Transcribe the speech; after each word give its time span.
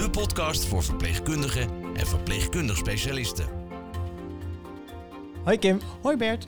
de 0.00 0.10
podcast 0.10 0.64
voor 0.64 0.82
verpleegkundigen 0.82 1.94
en 1.94 2.06
verpleegkundig 2.06 2.76
specialisten. 2.76 3.48
Hoi 5.44 5.58
Kim. 5.58 5.80
Hoi 6.02 6.16
Bert. 6.16 6.46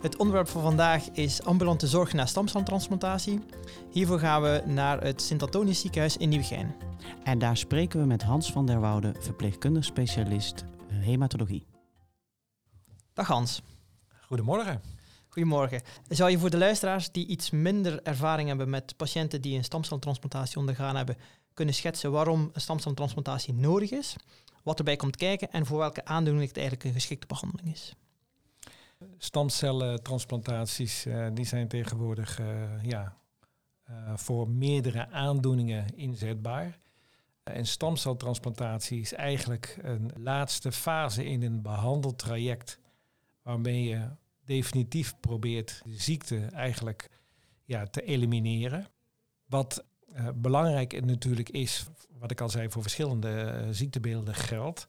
Het 0.00 0.16
onderwerp 0.16 0.48
van 0.48 0.62
vandaag 0.62 1.10
is 1.10 1.42
ambulante 1.42 1.86
zorg 1.86 2.12
na 2.12 2.26
stamceltransplantatie. 2.26 3.40
Hiervoor 3.90 4.18
gaan 4.18 4.42
we 4.42 4.62
naar 4.66 5.02
het 5.02 5.22
Sint-Antonius 5.22 5.80
ziekenhuis 5.80 6.16
in 6.16 6.28
Nieuwegein. 6.28 6.74
En 7.24 7.38
daar 7.38 7.56
spreken 7.56 8.00
we 8.00 8.06
met 8.06 8.22
Hans 8.22 8.52
van 8.52 8.66
der 8.66 8.80
Woude, 8.80 9.14
verpleegkundig 9.18 9.84
specialist 9.84 10.64
eh, 10.88 10.96
hematologie. 10.98 11.66
Dag 13.12 13.26
Hans. 13.26 13.62
Goedemorgen. 14.26 14.80
Goedemorgen. 15.28 15.82
Zou 16.08 16.30
je 16.30 16.38
voor 16.38 16.50
de 16.50 16.58
luisteraars 16.58 17.10
die 17.10 17.26
iets 17.26 17.50
minder 17.50 18.02
ervaring 18.02 18.48
hebben 18.48 18.70
met 18.70 18.96
patiënten 18.96 19.40
die 19.40 19.56
een 19.56 19.64
stamceltransplantatie 19.64 20.58
ondergaan 20.58 20.96
hebben, 20.96 21.16
kunnen 21.54 21.74
schetsen 21.74 22.12
waarom 22.12 22.50
een 22.52 22.60
stamceltransplantatie 22.60 23.54
nodig 23.54 23.90
is, 23.90 24.16
wat 24.62 24.78
erbij 24.78 24.96
komt 24.96 25.16
kijken 25.16 25.50
en 25.52 25.66
voor 25.66 25.78
welke 25.78 26.04
aandoening 26.04 26.46
het 26.46 26.56
eigenlijk 26.56 26.86
een 26.86 26.92
geschikte 26.92 27.26
behandeling 27.26 27.72
is? 27.72 27.94
Stamcellentransplantaties 29.18 31.06
uh, 31.06 31.26
die 31.34 31.44
zijn 31.44 31.68
tegenwoordig 31.68 32.40
uh, 32.40 32.84
ja, 32.84 33.16
uh, 33.90 34.16
voor 34.16 34.48
meerdere 34.48 35.08
aandoeningen 35.10 35.96
inzetbaar. 35.96 36.78
En 37.42 37.66
stamceltransplantatie 37.66 39.00
is 39.00 39.12
eigenlijk 39.12 39.78
een 39.82 40.10
laatste 40.16 40.72
fase 40.72 41.24
in 41.24 41.42
een 41.42 41.62
behandeltraject 41.62 42.78
waarmee 43.42 43.84
je 43.84 44.08
definitief 44.44 45.14
probeert 45.20 45.82
de 45.84 46.00
ziekte 46.00 46.36
eigenlijk 46.36 47.10
ja, 47.64 47.86
te 47.86 48.02
elimineren. 48.02 48.86
Wat 49.46 49.84
uh, 50.16 50.28
belangrijk 50.34 51.04
natuurlijk 51.04 51.48
is, 51.48 51.86
wat 52.18 52.30
ik 52.30 52.40
al 52.40 52.48
zei, 52.48 52.70
voor 52.70 52.82
verschillende 52.82 53.62
uh, 53.64 53.68
ziektebeelden 53.70 54.34
geldt. 54.34 54.86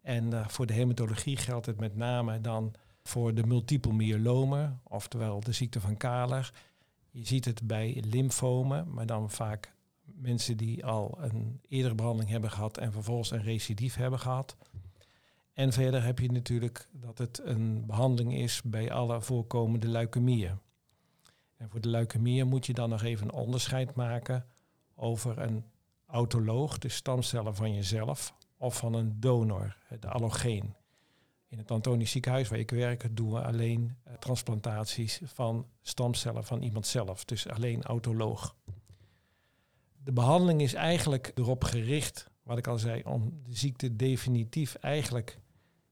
En 0.00 0.32
uh, 0.32 0.48
voor 0.48 0.66
de 0.66 0.72
hematologie 0.72 1.36
geldt 1.36 1.66
het 1.66 1.80
met 1.80 1.96
name 1.96 2.40
dan 2.40 2.74
voor 3.02 3.34
de 3.34 3.46
multiple 3.46 3.92
myelomen, 3.92 4.80
oftewel 4.84 5.40
de 5.40 5.52
ziekte 5.52 5.80
van 5.80 5.96
Kaler. 5.96 6.52
Je 7.10 7.26
ziet 7.26 7.44
het 7.44 7.62
bij 7.66 8.04
lymfomen, 8.06 8.92
maar 8.92 9.06
dan 9.06 9.30
vaak 9.30 9.72
mensen 10.04 10.56
die 10.56 10.84
al 10.84 11.18
een 11.20 11.60
eerdere 11.68 11.94
behandeling 11.94 12.30
hebben 12.30 12.50
gehad 12.50 12.78
en 12.78 12.92
vervolgens 12.92 13.30
een 13.30 13.42
recidief 13.42 13.94
hebben 13.94 14.18
gehad. 14.18 14.56
En 15.52 15.72
verder 15.72 16.04
heb 16.04 16.18
je 16.18 16.32
natuurlijk 16.32 16.88
dat 16.92 17.18
het 17.18 17.40
een 17.44 17.86
behandeling 17.86 18.34
is 18.34 18.62
bij 18.62 18.92
alle 18.92 19.20
voorkomende 19.22 19.88
leukemieën. 19.88 20.58
En 21.56 21.70
voor 21.70 21.80
de 21.80 21.88
leukemieën 21.88 22.48
moet 22.48 22.66
je 22.66 22.74
dan 22.74 22.90
nog 22.90 23.02
even 23.02 23.26
een 23.26 23.32
onderscheid 23.32 23.94
maken 23.94 24.46
over 25.00 25.38
een 25.38 25.64
autoloog, 26.06 26.78
de 26.78 26.88
stamcellen 26.88 27.54
van 27.54 27.74
jezelf, 27.74 28.34
of 28.56 28.76
van 28.76 28.94
een 28.94 29.20
donor, 29.20 29.76
de 30.00 30.08
allogeen. 30.08 30.74
In 31.48 31.58
het 31.58 31.70
Antonisch 31.70 32.10
ziekenhuis 32.10 32.48
waar 32.48 32.58
ik 32.58 32.70
werk 32.70 33.16
doen 33.16 33.32
we 33.32 33.42
alleen 33.42 33.96
uh, 34.06 34.14
transplantaties 34.14 35.20
van 35.24 35.66
stamcellen 35.82 36.44
van 36.44 36.62
iemand 36.62 36.86
zelf, 36.86 37.24
dus 37.24 37.48
alleen 37.48 37.82
autoloog. 37.82 38.56
De 40.04 40.12
behandeling 40.12 40.60
is 40.60 40.74
eigenlijk 40.74 41.32
erop 41.34 41.64
gericht, 41.64 42.30
wat 42.42 42.58
ik 42.58 42.66
al 42.66 42.78
zei, 42.78 43.02
om 43.02 43.40
de 43.42 43.56
ziekte 43.56 43.96
definitief 43.96 44.74
eigenlijk 44.74 45.38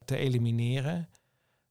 te 0.05 0.17
elimineren. 0.17 1.09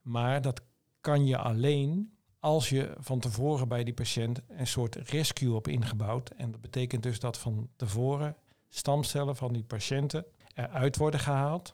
Maar 0.02 0.42
dat 0.42 0.62
kan 1.02 1.26
je 1.26 1.38
alleen 1.38 2.17
als 2.40 2.70
je 2.70 2.94
van 3.00 3.20
tevoren 3.20 3.68
bij 3.68 3.84
die 3.84 3.94
patiënt 3.94 4.42
een 4.48 4.68
soort 4.68 4.96
rescue 4.96 5.56
op 5.56 5.68
ingebouwd. 5.68 6.30
En 6.30 6.52
dat 6.52 6.62
betekent 6.62 7.04
dus 7.04 7.20
dat 7.20 7.38
van 7.38 7.70
tevoren 7.76 8.36
stamcellen 8.70 9.36
van 9.36 9.54
die 9.54 9.64
patiënten 9.64 10.26
eruit 10.54 10.98
worden 10.98 11.20
gehaald. 11.20 11.74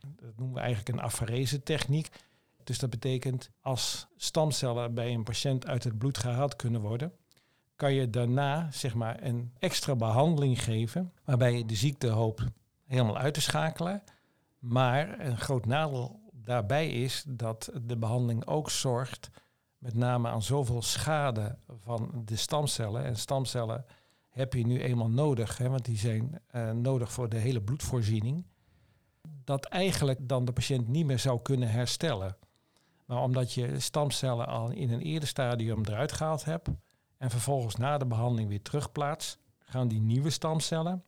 Dat 0.00 0.36
noemen 0.36 0.54
we 0.54 0.60
eigenlijk 0.60 0.96
een 0.96 1.04
afarese 1.04 1.62
techniek. 1.62 2.08
Dus 2.64 2.78
dat 2.78 2.90
betekent 2.90 3.50
als 3.60 4.06
stamcellen 4.16 4.94
bij 4.94 5.14
een 5.14 5.24
patiënt 5.24 5.66
uit 5.66 5.84
het 5.84 5.98
bloed 5.98 6.18
gehaald 6.18 6.56
kunnen 6.56 6.80
worden, 6.80 7.12
kan 7.76 7.94
je 7.94 8.10
daarna 8.10 8.70
zeg 8.70 8.94
maar 8.94 9.22
een 9.22 9.52
extra 9.58 9.96
behandeling 9.96 10.62
geven 10.62 11.12
waarbij 11.24 11.56
je 11.56 11.66
de 11.66 11.74
ziekte 11.74 12.08
hoopt 12.08 12.44
helemaal 12.86 13.18
uit 13.18 13.34
te 13.34 13.40
schakelen. 13.40 14.02
Maar 14.58 15.20
een 15.20 15.38
groot 15.38 15.66
nadeel 15.66 16.20
daarbij 16.32 16.88
is 16.88 17.24
dat 17.26 17.70
de 17.82 17.96
behandeling 17.96 18.46
ook 18.46 18.70
zorgt 18.70 19.30
met 19.80 19.94
name 19.94 20.28
aan 20.28 20.42
zoveel 20.42 20.82
schade 20.82 21.58
van 21.84 22.22
de 22.24 22.36
stamcellen. 22.36 23.04
En 23.04 23.16
stamcellen 23.16 23.84
heb 24.28 24.54
je 24.54 24.66
nu 24.66 24.80
eenmaal 24.80 25.10
nodig, 25.10 25.58
hè, 25.58 25.68
want 25.68 25.84
die 25.84 25.96
zijn 25.96 26.40
uh, 26.54 26.70
nodig 26.70 27.12
voor 27.12 27.28
de 27.28 27.36
hele 27.36 27.62
bloedvoorziening. 27.62 28.46
Dat 29.44 29.64
eigenlijk 29.64 30.28
dan 30.28 30.44
de 30.44 30.52
patiënt 30.52 30.88
niet 30.88 31.06
meer 31.06 31.18
zou 31.18 31.42
kunnen 31.42 31.70
herstellen. 31.70 32.36
Maar 33.04 33.22
omdat 33.22 33.52
je 33.52 33.80
stamcellen 33.80 34.46
al 34.46 34.70
in 34.70 34.90
een 34.92 35.00
eerder 35.00 35.28
stadium 35.28 35.84
eruit 35.84 36.12
gehaald 36.12 36.44
hebt 36.44 36.68
en 37.16 37.30
vervolgens 37.30 37.76
na 37.76 37.98
de 37.98 38.06
behandeling 38.06 38.48
weer 38.48 38.62
terugplaatst, 38.62 39.38
gaan 39.58 39.88
die 39.88 40.00
nieuwe 40.00 40.30
stamcellen, 40.30 41.04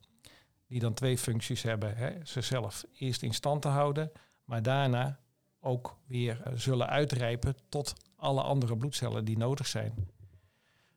die 0.67 0.79
dan 0.79 0.93
twee 0.93 1.17
functies 1.17 1.61
hebben, 1.61 1.95
hè, 1.95 2.11
zichzelf 2.23 2.85
eerst 2.93 3.21
in 3.21 3.33
stand 3.33 3.61
te 3.61 3.67
houden, 3.67 4.11
maar 4.43 4.61
daarna 4.61 5.19
ook 5.59 5.97
weer 6.07 6.41
uh, 6.47 6.53
zullen 6.55 6.87
uitrijpen 6.87 7.55
tot 7.69 7.93
alle 8.23 8.41
andere 8.41 8.77
bloedcellen 8.77 9.25
die 9.25 9.37
nodig 9.37 9.67
zijn. 9.67 9.93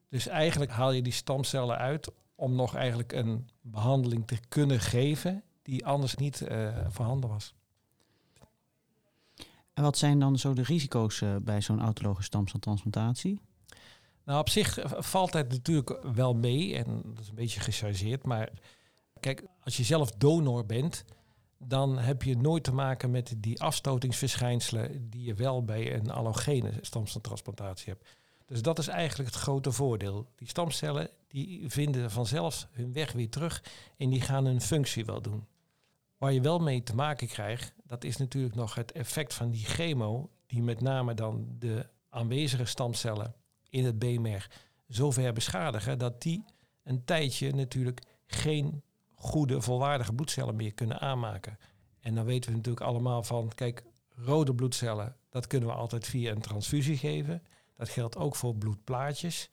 Dus 0.09 0.27
eigenlijk 0.27 0.71
haal 0.71 0.93
je 0.93 1.03
die 1.03 1.13
stamcellen 1.13 1.77
uit 1.77 2.11
om 2.35 2.55
nog 2.55 2.75
eigenlijk 2.75 3.13
een 3.13 3.49
behandeling 3.61 4.27
te 4.27 4.39
kunnen 4.49 4.81
geven 4.81 5.43
die 5.63 5.87
anders 5.87 6.15
niet 6.15 6.41
uh, 6.41 6.77
voorhanden 6.89 7.31
was. 7.31 7.55
En 9.75 9.83
wat 9.83 9.99
zijn 9.99 10.19
dan 10.19 10.39
zo 10.39 10.53
de 10.53 10.63
risico's 10.63 11.21
uh, 11.21 11.37
bij 11.43 11.61
zo'n 11.61 11.81
autologe 11.81 12.23
stamceltransplantatie? 12.23 13.41
Nou, 14.25 14.41
op 14.41 14.49
zich 14.49 14.79
valt 14.99 15.33
het 15.33 15.49
natuurlijk 15.49 15.99
wel 16.15 16.35
mee 16.35 16.77
en 16.77 17.03
dat 17.05 17.19
is 17.19 17.29
een 17.29 17.35
beetje 17.35 17.61
gechargeerd, 17.61 18.25
maar 18.25 18.51
kijk, 19.21 19.45
als 19.61 19.77
je 19.77 19.85
zelf 19.85 20.11
donor 20.11 20.67
bent, 20.67 21.05
dan 21.59 21.99
heb 21.99 22.23
je 22.23 22.37
nooit 22.37 22.65
te 22.65 22.73
maken 22.73 23.11
met 23.11 23.35
die 23.37 23.61
afstotingsverschijnselen 23.61 25.11
die 25.11 25.25
je 25.25 25.35
wel 25.35 25.65
bij 25.65 25.95
een 25.95 26.11
allogene 26.11 26.73
stamceltransplantatie 26.81 27.93
hebt. 27.93 28.09
Dus 28.47 28.63
dat 28.63 28.79
is 28.79 28.89
eigenlijk 28.89 29.31
het 29.31 29.39
grote 29.39 29.73
voordeel. 29.73 30.27
Die 30.37 30.49
stamcellen 30.49 31.11
die 31.29 31.65
vinden 31.69 32.11
vanzelf 32.11 32.69
hun 32.71 32.93
weg 32.93 33.13
weer 33.13 33.31
terug 33.31 33.63
en 33.97 34.11
die 34.11 34.21
gaan 34.21 34.45
hun 34.45 34.61
functie 34.61 35.05
wel 35.05 35.23
doen. 35.23 35.47
Waar 36.19 36.33
je 36.33 36.41
wel 36.41 36.59
mee 36.59 36.83
te 36.83 36.95
maken 36.95 37.27
krijgt, 37.27 37.73
dat 37.85 38.05
is 38.05 38.17
natuurlijk 38.17 38.55
nog 38.55 38.75
het 38.75 38.93
effect 38.93 39.35
van 39.35 39.51
die 39.51 39.65
chemo, 39.65 40.31
die 40.47 40.63
met 40.63 40.81
name 40.81 41.15
dan 41.15 41.47
de 41.59 41.87
aanwezige 42.09 42.65
stamcellen 42.65 43.35
in 43.69 43.85
het 43.85 43.99
beenmerg 43.99 44.51
zover 44.87 45.33
beschadigen 45.33 45.99
dat 45.99 46.23
die 46.23 46.45
een 46.83 47.05
tijdje 47.05 47.55
natuurlijk 47.55 48.03
geen 48.27 48.83
goede, 49.17 49.61
volwaardige 49.61 50.13
bloedcellen 50.13 50.57
meer 50.57 50.73
kunnen 50.73 51.01
aanmaken. 51.01 51.59
En 52.01 52.15
dan 52.15 52.25
weten 52.25 52.51
we 52.51 52.57
natuurlijk 52.57 52.87
allemaal 52.87 53.23
van, 53.23 53.53
kijk, 53.55 53.85
rode 54.09 54.55
bloedcellen, 54.55 55.17
dat 55.31 55.47
kunnen 55.47 55.69
we 55.69 55.75
altijd 55.75 56.07
via 56.07 56.31
een 56.31 56.41
transfusie 56.41 56.97
geven. 56.97 57.43
Dat 57.77 57.89
geldt 57.89 58.17
ook 58.17 58.37
voor 58.37 58.55
bloedplaatjes. 58.55 59.51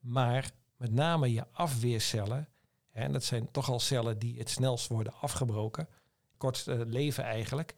Maar 0.00 0.50
met 0.76 0.92
name 0.92 1.32
je 1.32 1.46
afweercellen, 1.52 2.48
en 2.90 3.12
dat 3.12 3.24
zijn 3.24 3.50
toch 3.50 3.70
al 3.70 3.80
cellen 3.80 4.18
die 4.18 4.38
het 4.38 4.50
snelst 4.50 4.88
worden 4.88 5.12
afgebroken, 5.20 5.88
kortste 6.36 6.86
leven 6.86 7.24
eigenlijk, 7.24 7.74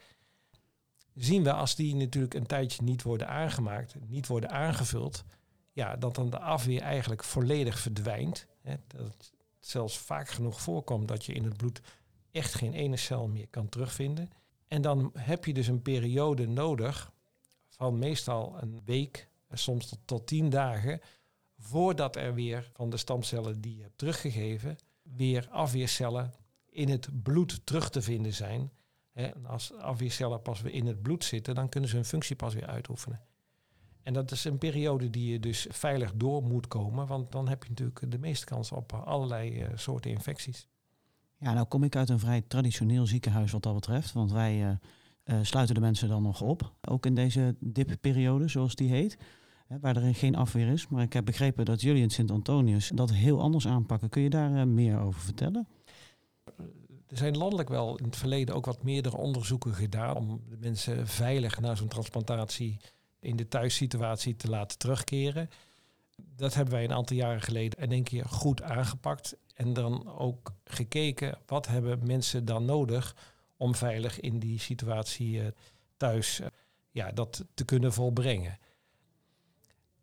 zien 1.15 1.43
we 1.43 1.53
als 1.53 1.75
die 1.75 1.95
natuurlijk 1.95 2.35
een 2.35 2.47
tijdje 2.47 2.83
niet 2.83 3.03
worden 3.03 3.29
aangemaakt, 3.29 3.95
niet 4.09 4.27
worden 4.27 4.51
aangevuld, 4.51 5.25
ja, 5.73 5.97
dat 5.97 6.15
dan 6.15 6.31
de 6.31 6.39
afweer 6.39 6.81
eigenlijk 6.81 7.25
volledig 7.25 7.79
verdwijnt. 7.79 8.47
Hè, 8.61 8.75
dat 8.87 9.33
zelfs 9.61 9.99
vaak 9.99 10.29
genoeg 10.29 10.61
voorkomt 10.61 11.09
dat 11.09 11.25
je 11.25 11.33
in 11.33 11.45
het 11.45 11.57
bloed 11.57 11.81
echt 12.31 12.55
geen 12.55 12.73
ene 12.73 12.97
cel 12.97 13.29
meer 13.29 13.49
kan 13.49 13.69
terugvinden. 13.69 14.31
En 14.69 14.83
dan 14.83 15.11
heb 15.19 15.45
je 15.45 15.53
dus 15.53 15.67
een 15.67 15.83
periode 15.83 16.47
nodig 16.49 17.13
van 17.69 17.99
meestal 17.99 18.63
een 18.63 18.81
week, 18.85 19.29
soms 19.53 19.89
tot, 19.89 19.99
tot 20.05 20.27
tien 20.27 20.49
dagen, 20.49 21.01
voordat 21.59 22.17
er 22.17 22.35
weer 22.35 22.71
van 22.73 22.91
de 22.91 22.97
stamcellen 22.97 23.61
die 23.61 23.77
je 23.77 23.83
hebt 23.83 23.99
teruggegeven, 23.99 24.77
weer 25.03 25.49
afweercellen 25.51 26.33
in 26.69 26.89
het 26.89 27.23
bloed 27.23 27.67
terug 27.67 27.91
te 27.91 28.03
vinden 28.03 28.35
zijn. 28.35 28.73
En 29.13 29.47
als 29.47 29.73
afweercellen 29.75 30.43
pas 30.43 30.61
weer 30.61 30.73
in 30.73 30.87
het 30.87 31.03
bloed 31.03 31.25
zitten, 31.25 31.55
dan 31.55 31.69
kunnen 31.69 31.91
ze 31.91 31.97
hun 31.97 32.05
functie 32.05 32.37
pas 32.37 32.55
weer 32.55 32.67
uitoefenen. 32.67 33.21
En 34.03 34.13
dat 34.13 34.31
is 34.31 34.45
een 34.45 34.59
periode 34.59 35.11
die 35.11 35.33
je 35.33 35.41
dus 35.41 35.67
veilig 35.71 36.13
door 36.15 36.43
moet 36.43 36.69
komen, 36.69 37.07
want 37.07 37.33
dan 37.33 37.49
heb 37.49 37.63
je 37.63 37.69
natuurlijk 37.69 38.11
de 38.11 38.19
meeste 38.19 38.47
kans 38.47 38.73
op 38.73 38.93
allerlei 38.93 39.63
uh, 39.63 39.69
soorten 39.75 40.11
infecties. 40.11 40.69
Ja, 41.37 41.53
nou 41.53 41.67
kom 41.67 41.85
ik 41.85 41.97
uit 41.97 42.09
een 42.09 42.19
vrij 42.19 42.41
traditioneel 42.41 43.07
ziekenhuis 43.07 43.53
wat 43.53 43.63
dat 43.63 43.75
betreft, 43.75 44.13
want 44.13 44.33
wij 44.33 44.63
uh, 44.63 44.71
uh, 45.25 45.39
sluiten 45.43 45.75
de 45.75 45.81
mensen 45.81 46.09
dan 46.09 46.23
nog 46.23 46.41
op, 46.41 46.73
ook 46.81 47.07
in 47.07 47.15
deze 47.15 47.57
dipperiode, 47.61 48.49
zoals 48.49 48.75
die 48.75 48.89
heet, 48.89 49.19
hè, 49.67 49.79
waar 49.79 49.97
er 49.97 50.15
geen 50.15 50.37
afweer 50.37 50.69
is. 50.69 50.89
Maar 50.89 51.03
ik 51.03 51.13
heb 51.13 51.25
begrepen 51.25 51.65
dat 51.65 51.81
jullie 51.81 52.03
in 52.03 52.11
Sint-Antonius 52.11 52.91
dat 52.95 53.13
heel 53.13 53.41
anders 53.41 53.67
aanpakken. 53.67 54.09
Kun 54.09 54.23
je 54.23 54.31
daar 54.31 54.69
meer 54.69 54.99
over 54.99 55.21
vertellen? 55.21 55.69
Er 57.07 57.17
zijn 57.17 57.37
landelijk 57.37 57.69
wel 57.69 57.97
in 57.97 58.05
het 58.05 58.17
verleden 58.17 58.55
ook 58.55 58.67
wat 58.67 58.83
meerdere 58.83 59.17
onderzoeken 59.17 59.75
gedaan 59.75 60.17
om 60.17 60.41
de 60.49 60.57
mensen 60.61 61.07
veilig 61.07 61.61
na 61.61 61.75
zo'n 61.75 61.89
transplantatie 61.89 62.81
in 63.21 63.37
de 63.37 63.49
thuissituatie 63.49 64.37
te 64.37 64.49
laten 64.49 64.79
terugkeren. 64.79 65.51
Dat 66.37 66.55
hebben 66.55 66.75
wij 66.75 66.85
een 66.85 66.93
aantal 66.93 67.17
jaren 67.17 67.43
geleden 67.43 67.79
in 67.79 67.93
één 67.93 68.05
keer 68.05 68.25
goed 68.25 68.63
aangepakt. 68.63 69.37
En 69.55 69.73
dan 69.73 70.19
ook 70.19 70.53
gekeken 70.65 71.39
wat 71.47 71.67
hebben 71.67 72.07
mensen 72.07 72.45
dan 72.45 72.65
nodig 72.65 73.17
om 73.57 73.75
veilig 73.75 74.21
in 74.21 74.39
die 74.39 74.59
situatie 74.59 75.41
eh, 75.41 75.47
thuis 75.97 76.41
eh, 76.41 76.47
ja, 76.91 77.13
dat 77.13 77.45
te 77.55 77.65
kunnen 77.65 77.93
volbrengen. 77.93 78.59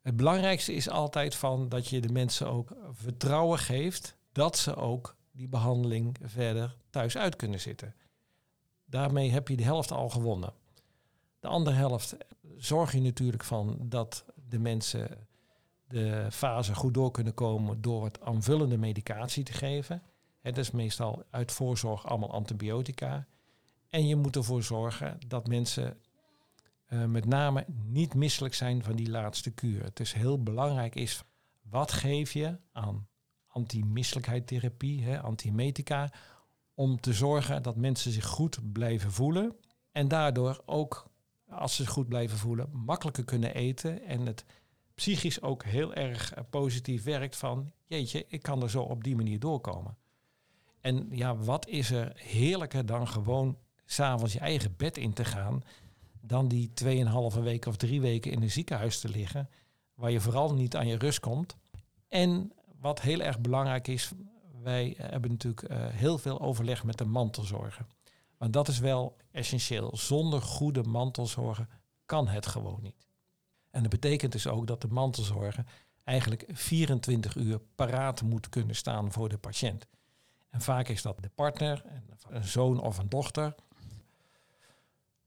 Het 0.02 0.18
belangrijkste 0.18 0.74
is 0.74 0.90
altijd 0.90 1.36
van 1.36 1.70
dat 1.70 1.88
je 1.88 2.02
de 2.02 2.12
mensen 2.12 2.48
ook 2.48 2.76
vertrouwen 2.92 3.60
geeft 3.60 4.18
dat 4.32 4.58
ze 4.58 4.76
ook 4.76 5.16
die 5.32 5.48
behandeling 5.48 6.18
verder 6.22 6.76
thuis 6.90 7.18
uit 7.18 7.36
kunnen 7.36 7.60
zitten. 7.60 7.96
Daarmee 8.86 9.32
heb 9.32 9.48
je 9.48 9.56
de 9.56 9.64
helft 9.64 9.92
al 9.92 10.10
gewonnen. 10.10 10.54
De 11.40 11.48
andere 11.48 11.76
helft 11.76 12.18
zorg 12.58 12.92
je 12.92 13.02
natuurlijk 13.02 13.44
van 13.44 13.78
dat 13.82 14.26
de 14.50 14.60
mensen 14.60 15.28
de 15.88 16.28
fase 16.32 16.76
goed 16.76 16.94
door 16.94 17.12
kunnen 17.12 17.34
komen 17.34 17.82
door 17.82 18.02
wat 18.02 18.22
aanvullende 18.22 18.78
medicatie 18.78 19.44
te 19.44 19.54
geven. 19.54 20.02
Het 20.42 20.58
is 20.58 20.72
meestal 20.72 21.24
uit 21.30 21.52
voorzorg 21.52 22.06
allemaal 22.06 22.32
antibiotica. 22.32 23.28
En 23.90 24.08
je 24.08 24.16
moet 24.16 24.36
ervoor 24.36 24.64
zorgen 24.64 25.18
dat 25.28 25.48
mensen 25.48 25.98
uh, 26.90 27.06
met 27.06 27.26
name 27.26 27.66
niet 27.86 28.14
misselijk 28.14 28.54
zijn 28.54 28.84
van 28.84 28.96
die 28.96 29.10
laatste 29.10 29.52
kuur. 29.52 29.84
Het 29.84 30.00
is 30.00 30.14
heel 30.14 30.44
belangrijk 30.44 30.96
is, 30.96 31.24
wat 31.62 31.92
geef 31.92 32.34
je 32.34 32.60
aan 32.72 33.08
antimisselijkheidtherapie, 33.48 35.18
antimetica, 35.18 36.12
om 36.74 37.00
te 37.00 37.14
zorgen 37.14 37.64
dat 37.64 37.76
mensen 37.76 38.12
zich 38.12 38.26
goed 38.26 38.72
blijven 38.72 39.12
voelen 39.12 39.56
en 39.92 40.08
daardoor 40.08 40.62
ook, 40.66 41.10
als 41.50 41.76
ze 41.76 41.88
goed 41.88 42.08
blijven 42.08 42.38
voelen, 42.38 42.70
makkelijker 42.72 43.24
kunnen 43.24 43.54
eten 43.54 44.04
en 44.04 44.26
het 44.26 44.46
psychisch 44.96 45.42
ook 45.42 45.64
heel 45.64 45.94
erg 45.94 46.34
eh, 46.34 46.44
positief 46.50 47.04
werkt 47.04 47.36
van, 47.36 47.72
jeetje, 47.86 48.26
ik 48.28 48.42
kan 48.42 48.62
er 48.62 48.70
zo 48.70 48.82
op 48.82 49.04
die 49.04 49.16
manier 49.16 49.40
doorkomen. 49.40 49.98
En 50.82 51.08
ja, 51.12 51.36
wat 51.36 51.68
is 51.68 51.92
er 51.92 52.12
heerlijker 52.16 52.86
dan 52.86 53.08
gewoon 53.08 53.58
s'avonds 53.86 54.34
je 54.34 54.40
eigen 54.40 54.74
bed 54.78 54.98
in 54.98 55.14
te 55.14 55.26
gaan, 55.26 55.64
dan 56.22 56.48
die 56.48 56.72
2,5 56.84 57.42
weken 57.42 57.72
of 57.72 57.78
drie 57.78 58.02
weken 58.02 58.32
in 58.32 58.42
een 58.42 58.52
ziekenhuis 58.52 59.00
te 59.00 59.10
liggen, 59.10 59.50
waar 59.94 60.12
je 60.12 60.20
vooral 60.20 60.54
niet 60.54 60.76
aan 60.76 60.88
je 60.88 60.98
rust 60.98 61.20
komt. 61.20 61.56
En 62.08 62.52
wat 62.80 63.02
heel 63.02 63.20
erg 63.20 63.40
belangrijk 63.40 63.88
is, 63.88 64.12
wij 64.64 64.96
hebben 64.98 65.32
natuurlijk 65.32 65.70
uh, 65.72 65.78
heel 65.88 66.18
veel 66.18 66.42
overleg 66.42 66.84
met 66.84 66.98
de 66.98 67.06
mantelzorgen. 67.06 67.88
Want 68.38 68.54
dat 68.54 68.68
is 68.68 68.80
wel 68.80 69.16
essentieel. 69.32 69.98
Zonder 69.98 70.42
goede 70.42 70.84
mantelzorgen 70.84 71.70
kan 72.06 72.28
het 72.28 72.46
gewoon 72.46 72.80
niet. 72.82 73.08
En 73.72 73.82
dat 73.82 73.92
betekent 73.92 74.32
dus 74.32 74.48
ook 74.48 74.68
dat 74.68 74.82
de 74.82 74.88
mantelzorger 74.88 75.66
eigenlijk 76.04 76.46
24 76.48 77.36
uur 77.36 77.60
paraat 77.76 78.22
moet 78.22 78.50
kunnen 78.50 78.76
staan 78.76 79.12
voor 79.12 79.30
de 79.30 79.38
patiënt. 79.38 79.88
En 80.50 80.62
vaak 80.62 80.88
is 80.88 81.02
dat 81.02 81.18
de 81.22 81.30
partner, 81.36 81.84
een 82.30 82.44
zoon 82.44 82.82
of 82.82 82.98
een 82.98 83.10
dochter. 83.10 83.56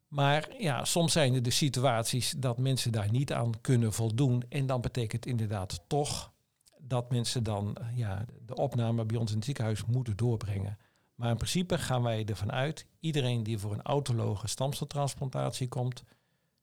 Maar 0.08 0.48
ja, 0.58 0.84
soms 0.84 1.12
zijn 1.12 1.34
er 1.34 1.42
de 1.42 1.50
situaties 1.50 2.34
dat 2.36 2.58
mensen 2.58 2.92
daar 2.92 3.10
niet 3.10 3.32
aan 3.32 3.60
kunnen 3.60 3.92
voldoen. 3.92 4.44
En 4.48 4.66
dan 4.66 4.80
betekent 4.80 5.26
inderdaad 5.26 5.80
toch 5.86 6.32
dat 6.78 7.10
mensen 7.10 7.42
dan 7.42 7.76
ja, 7.94 8.24
de 8.46 8.54
opname 8.54 9.04
bij 9.04 9.16
ons 9.16 9.30
in 9.30 9.36
het 9.36 9.44
ziekenhuis 9.44 9.84
moeten 9.84 10.16
doorbrengen. 10.16 10.78
Maar 11.20 11.30
in 11.30 11.36
principe 11.36 11.78
gaan 11.78 12.02
wij 12.02 12.24
ervan 12.24 12.52
uit, 12.52 12.86
iedereen 13.00 13.42
die 13.42 13.58
voor 13.58 13.72
een 13.72 13.82
autologe 13.82 14.48
stamceltransplantatie 14.48 15.68
komt, 15.68 16.04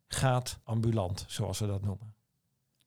gaat 0.08 0.60
ambulant, 0.64 1.26
zoals 1.28 1.60
we 1.60 1.68
dat 1.68 1.82
noemen. 1.82 2.16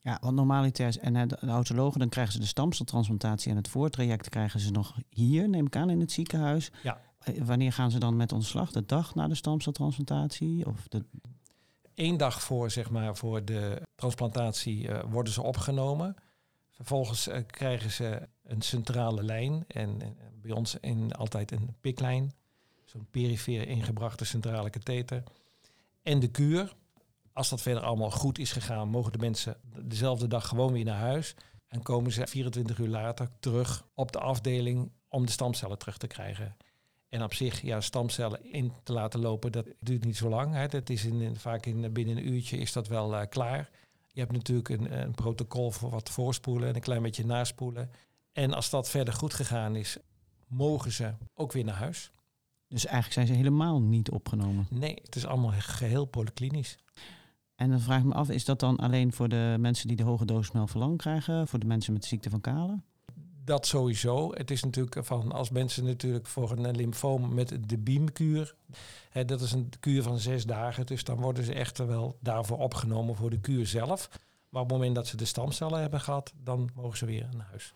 Ja, 0.00 0.19
want 0.20 0.37
normaliter 0.37 0.99
en 0.99 1.28
de 1.28 1.37
autologen, 1.37 1.99
dan 1.99 2.08
krijgen 2.08 2.32
ze 2.32 2.38
de 2.38 2.46
stamceltransplantatie 2.46 3.50
en 3.50 3.56
het 3.56 3.69
voortraject 3.69 4.28
krijgen 4.28 4.61
ze 4.61 4.70
nog 4.70 4.96
hier, 5.08 5.49
neem 5.49 5.67
ik 5.67 5.76
aan, 5.76 5.90
in 5.90 6.00
het 6.00 6.12
ziekenhuis. 6.12 6.70
Ja. 6.82 7.00
Eh, 7.19 7.43
wanneer 7.43 7.73
gaan 7.73 7.90
ze 7.90 7.99
dan 7.99 8.16
met 8.16 8.32
ontslag? 8.32 8.70
De 8.70 8.87
dag 8.87 9.14
na 9.14 9.28
de 9.28 9.34
stamceltransplantatie? 9.34 10.66
Of 10.66 10.88
de... 10.88 11.05
Eén 11.94 12.16
dag 12.16 12.43
voor, 12.43 12.70
zeg 12.70 12.90
maar, 12.90 13.16
voor 13.16 13.44
de 13.44 13.82
transplantatie 13.94 14.88
uh, 14.88 15.02
worden 15.08 15.32
ze 15.32 15.43
opgenomen. 15.43 16.14
Vervolgens 16.70 17.28
uh, 17.28 17.37
krijgen 17.46 17.90
ze 17.90 18.28
een 18.50 18.62
centrale 18.62 19.23
lijn 19.23 19.64
en, 19.69 20.17
bij 20.43 20.52
ons 20.52 20.76
in, 20.81 21.12
altijd 21.12 21.52
een 21.52 21.75
piklijn. 21.81 22.32
Zo'n 22.85 23.06
perifeer 23.11 23.69
ingebrachte 23.69 24.25
centrale 24.25 24.70
katheter. 24.70 25.23
En 26.02 26.20
de 26.20 26.29
kuur. 26.29 26.75
Als 27.32 27.49
dat 27.49 27.62
verder 27.62 27.82
allemaal 27.82 28.11
goed 28.11 28.38
is 28.38 28.52
gegaan, 28.52 28.88
mogen 28.88 29.12
de 29.12 29.19
mensen 29.19 29.56
dezelfde 29.85 30.26
dag 30.26 30.49
gewoon 30.49 30.73
weer 30.73 30.85
naar 30.85 30.99
huis. 30.99 31.35
En 31.69 31.82
komen 31.82 32.12
ze 32.12 32.26
24 32.26 32.79
uur 32.79 32.88
later 32.88 33.29
terug 33.41 33.85
op 33.94 34.12
de 34.12 34.19
afdeling 34.19 34.91
om 35.08 35.26
de 35.26 35.32
stamcellen 35.32 35.79
terug 35.79 35.99
te 35.99 36.06
krijgen. 36.06 36.56
En 37.08 37.23
op 37.23 37.35
zich, 37.35 37.61
ja, 37.62 37.81
stamcellen 37.81 38.52
in 38.52 38.73
te 38.82 38.93
laten 38.93 39.20
lopen, 39.20 39.52
dat 39.52 39.67
duurt 39.81 40.05
niet 40.05 40.17
zo 40.17 40.29
lang. 40.29 40.55
Hè. 40.55 40.69
Dat 40.69 40.91
is 40.91 41.05
in, 41.05 41.37
vaak 41.37 41.67
in, 41.67 41.93
binnen 41.93 42.17
een 42.17 42.29
uurtje 42.29 42.56
is 42.56 42.73
dat 42.73 42.88
wel 42.88 43.14
uh, 43.14 43.23
klaar. 43.29 43.70
Je 44.12 44.20
hebt 44.20 44.32
natuurlijk 44.32 44.69
een, 44.69 45.00
een 45.00 45.14
protocol 45.14 45.70
voor 45.70 45.91
wat 45.91 46.11
voorspoelen 46.11 46.69
en 46.69 46.75
een 46.75 46.81
klein 46.81 47.02
beetje 47.02 47.25
naspoelen. 47.25 47.91
En 48.32 48.54
als 48.54 48.70
dat 48.70 48.88
verder 48.88 49.14
goed 49.14 49.34
gegaan 49.34 49.76
is, 49.76 49.98
mogen 50.46 50.92
ze 50.92 51.12
ook 51.34 51.52
weer 51.52 51.64
naar 51.64 51.74
huis. 51.74 52.10
Dus 52.68 52.84
eigenlijk 52.84 53.14
zijn 53.14 53.26
ze 53.26 53.32
helemaal 53.32 53.80
niet 53.80 54.10
opgenomen? 54.10 54.66
Nee, 54.70 54.99
het 55.02 55.16
is 55.16 55.26
allemaal 55.26 55.52
geheel 55.58 56.04
polyklinisch. 56.04 56.76
En 57.54 57.70
dan 57.70 57.80
vraag 57.80 57.99
ik 57.99 58.04
me 58.04 58.14
af, 58.14 58.28
is 58.28 58.44
dat 58.44 58.60
dan 58.60 58.76
alleen 58.76 59.12
voor 59.12 59.28
de 59.28 59.56
mensen 59.58 59.88
die 59.88 59.96
de 59.96 60.02
hoge 60.02 60.25
dosis 60.25 60.52
melverlang 60.52 60.96
krijgen, 60.96 61.49
voor 61.49 61.58
de 61.58 61.66
mensen 61.66 61.92
met 61.92 62.02
de 62.02 62.08
ziekte 62.08 62.30
van 62.30 62.40
Kalen? 62.40 62.84
Dat 63.44 63.66
sowieso. 63.66 64.32
Het 64.34 64.50
is 64.50 64.64
natuurlijk 64.64 65.06
van 65.06 65.32
als 65.32 65.50
mensen 65.50 65.84
natuurlijk 65.84 66.26
voor 66.26 66.50
een 66.50 66.76
lymfoom 66.76 67.34
met 67.34 67.58
de 67.66 67.78
beamkuur, 67.78 68.54
hè, 69.10 69.25
dat 69.25 69.40
is 69.40 69.52
een 69.52 69.72
kuur 69.80 70.02
van 70.02 70.18
zes 70.18 70.46
dagen, 70.46 70.87
dus 70.87 71.04
dan 71.04 71.20
worden 71.20 71.44
ze 71.44 71.54
echter 71.54 71.87
wel 71.87 72.18
daarvoor 72.20 72.58
opgenomen 72.58 73.16
voor 73.16 73.30
de 73.30 73.40
kuur 73.40 73.66
zelf. 73.66 74.08
Maar 74.49 74.62
op 74.62 74.68
het 74.68 74.78
moment 74.78 74.94
dat 74.94 75.06
ze 75.06 75.16
de 75.16 75.25
stamcellen 75.25 75.80
hebben 75.80 76.00
gehad, 76.00 76.32
dan 76.42 76.70
mogen 76.75 76.99
ze 76.99 77.06
weer 77.06 77.28
naar 77.37 77.46
huis. 77.46 77.75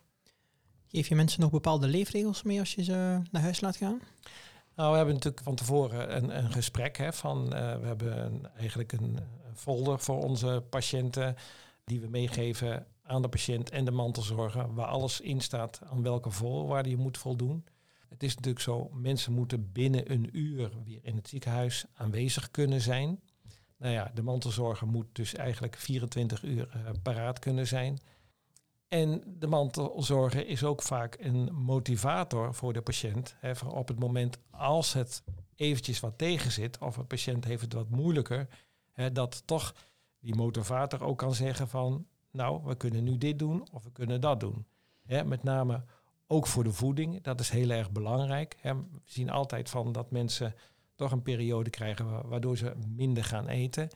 Geef 0.95 1.09
je 1.09 1.15
mensen 1.15 1.41
nog 1.41 1.51
bepaalde 1.51 1.87
leefregels 1.87 2.43
mee 2.43 2.59
als 2.59 2.75
je 2.75 2.85
ze 2.85 3.21
naar 3.31 3.43
huis 3.43 3.61
laat 3.61 3.77
gaan? 3.77 4.01
Nou, 4.75 4.91
we 4.91 4.97
hebben 4.97 5.15
natuurlijk 5.15 5.43
van 5.43 5.55
tevoren 5.55 6.17
een, 6.17 6.37
een 6.39 6.53
gesprek. 6.53 6.97
Hè, 6.97 7.13
van, 7.13 7.45
uh, 7.45 7.51
we 7.51 7.87
hebben 7.87 8.41
eigenlijk 8.57 8.93
een 8.93 9.19
folder 9.55 9.99
voor 9.99 10.23
onze 10.23 10.65
patiënten 10.71 11.37
die 11.85 12.01
we 12.01 12.09
meegeven 12.09 12.87
aan 13.03 13.23
de 13.23 13.29
patiënt 13.29 13.71
en 13.71 13.85
de 13.85 13.91
mantelzorger, 13.91 14.75
waar 14.75 14.87
alles 14.87 15.21
in 15.21 15.41
staat 15.41 15.81
aan 15.91 16.03
welke 16.03 16.31
voorwaarden 16.31 16.93
je 16.93 16.99
moet 16.99 17.19
voldoen. 17.19 17.65
Het 18.09 18.23
is 18.23 18.35
natuurlijk 18.35 18.65
zo, 18.65 18.91
mensen 18.93 19.33
moeten 19.33 19.73
binnen 19.73 20.13
een 20.13 20.29
uur 20.33 20.71
weer 20.85 21.01
in 21.03 21.17
het 21.17 21.29
ziekenhuis 21.29 21.85
aanwezig 21.95 22.51
kunnen 22.51 22.81
zijn. 22.81 23.21
Nou 23.77 23.93
ja, 23.93 24.11
de 24.15 24.23
mantelzorger 24.23 24.87
moet 24.87 25.07
dus 25.13 25.35
eigenlijk 25.35 25.77
24 25.77 26.43
uur 26.43 26.69
uh, 26.77 26.91
paraat 27.03 27.39
kunnen 27.39 27.67
zijn. 27.67 27.99
En 28.89 29.23
de 29.39 29.47
mantelzorger 29.47 30.47
is 30.47 30.65
ook 30.65 30.83
vaak 30.83 31.17
een 31.21 31.55
motivator 31.55 32.55
voor 32.55 32.73
de 32.73 32.83
patiënt. 32.83 33.37
Hè, 33.39 33.53
op 33.67 33.89
het 33.89 33.99
moment 33.99 34.39
als 34.51 34.93
het 34.93 35.23
eventjes 35.57 36.01
wat 36.01 36.19
tegen 36.19 36.53
zit, 36.53 36.79
of 36.79 36.97
een 36.97 37.07
patiënt 37.07 37.45
heeft 37.45 37.63
het 37.63 37.73
wat 37.73 37.91
moeilijker, 37.91 38.49
hè, 38.93 39.13
dat 39.13 39.43
toch 39.47 39.75
die 40.21 40.35
motivator 40.35 41.03
ook 41.03 41.19
kan 41.19 41.35
zeggen 41.35 41.69
van, 41.69 42.07
nou, 42.31 42.65
we 42.65 42.75
kunnen 42.77 43.05
nu 43.05 43.19
dit 43.19 43.39
doen 43.39 43.67
of 43.73 43.85
we 43.85 43.93
kunnen 43.93 44.21
dat 44.21 44.41
doen. 44.41 44.67
Hè, 45.03 45.25
met 45.25 45.43
name 45.43 45.85
ook 46.27 46.47
voor 46.47 46.65
de 46.65 46.73
voeding, 46.73 47.23
dat 47.23 47.41
is 47.41 47.51
heel 47.51 47.71
erg 47.71 47.91
belangrijk. 47.91 48.57
Hè. 48.61 48.75
We 48.75 49.01
zien 49.05 49.31
altijd 49.31 49.71
van 49.71 49.93
dat 49.93 50.11
mensen 50.11 50.55
toch 50.95 51.13
een 51.13 51.23
periode 51.23 51.71
krijgen 51.71 52.29
waardoor 52.29 52.57
ze 52.57 52.73
minder 52.89 53.25
gaan 53.25 53.49
eten. 53.49 53.89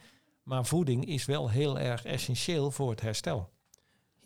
Maar 0.43 0.67
voeding 0.67 1.07
is 1.07 1.25
wel 1.25 1.51
heel 1.51 1.79
erg 1.79 2.05
essentieel 2.05 2.71
voor 2.71 2.91
het 2.91 3.01
herstel. 3.01 3.51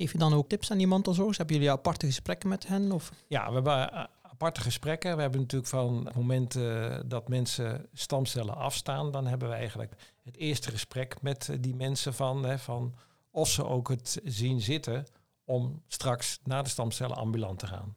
Geef 0.02 0.12
je 0.12 0.18
dan 0.18 0.34
ook 0.34 0.48
tips 0.48 0.70
aan 0.70 0.78
die 0.78 0.86
mantelzorgers? 0.86 1.36
Hebben 1.36 1.56
jullie 1.56 1.70
aparte 1.70 2.06
gesprekken 2.06 2.48
met 2.48 2.66
hen? 2.66 2.92
Of? 2.92 3.12
Ja, 3.26 3.48
we 3.48 3.54
hebben 3.54 3.92
eh, 3.92 4.04
aparte 4.22 4.60
gesprekken. 4.60 5.16
We 5.16 5.22
hebben 5.22 5.40
natuurlijk 5.40 5.70
van 5.70 6.04
het 6.04 6.14
moment 6.14 6.56
eh, 6.56 6.98
dat 7.06 7.28
mensen 7.28 7.86
stamcellen 7.92 8.56
afstaan, 8.56 9.12
dan 9.12 9.26
hebben 9.26 9.48
we 9.48 9.54
eigenlijk 9.54 9.94
het 10.22 10.36
eerste 10.36 10.70
gesprek 10.70 11.22
met 11.22 11.48
eh, 11.48 11.56
die 11.60 11.74
mensen 11.74 12.14
van, 12.14 12.44
hè, 12.44 12.58
van 12.58 12.94
of 13.30 13.48
ze 13.48 13.66
ook 13.66 13.88
het 13.88 14.20
zien 14.24 14.60
zitten 14.60 15.06
om 15.44 15.82
straks 15.86 16.40
naar 16.44 16.62
de 16.62 16.68
stamcellen 16.68 17.16
ambulant 17.16 17.58
te 17.58 17.66
gaan. 17.66 17.94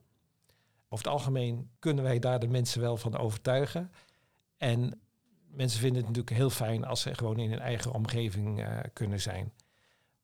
Over 0.89 1.05
het 1.05 1.13
algemeen 1.13 1.69
kunnen 1.79 2.03
wij 2.03 2.19
daar 2.19 2.39
de 2.39 2.47
mensen 2.47 2.81
wel 2.81 2.97
van 2.97 3.17
overtuigen. 3.17 3.91
En 4.57 4.99
mensen 5.47 5.79
vinden 5.79 5.97
het 5.97 6.07
natuurlijk 6.07 6.37
heel 6.37 6.49
fijn 6.49 6.85
als 6.85 7.01
ze 7.01 7.15
gewoon 7.15 7.39
in 7.39 7.49
hun 7.49 7.59
eigen 7.59 7.93
omgeving 7.93 8.59
uh, 8.59 8.79
kunnen 8.93 9.21
zijn. 9.21 9.53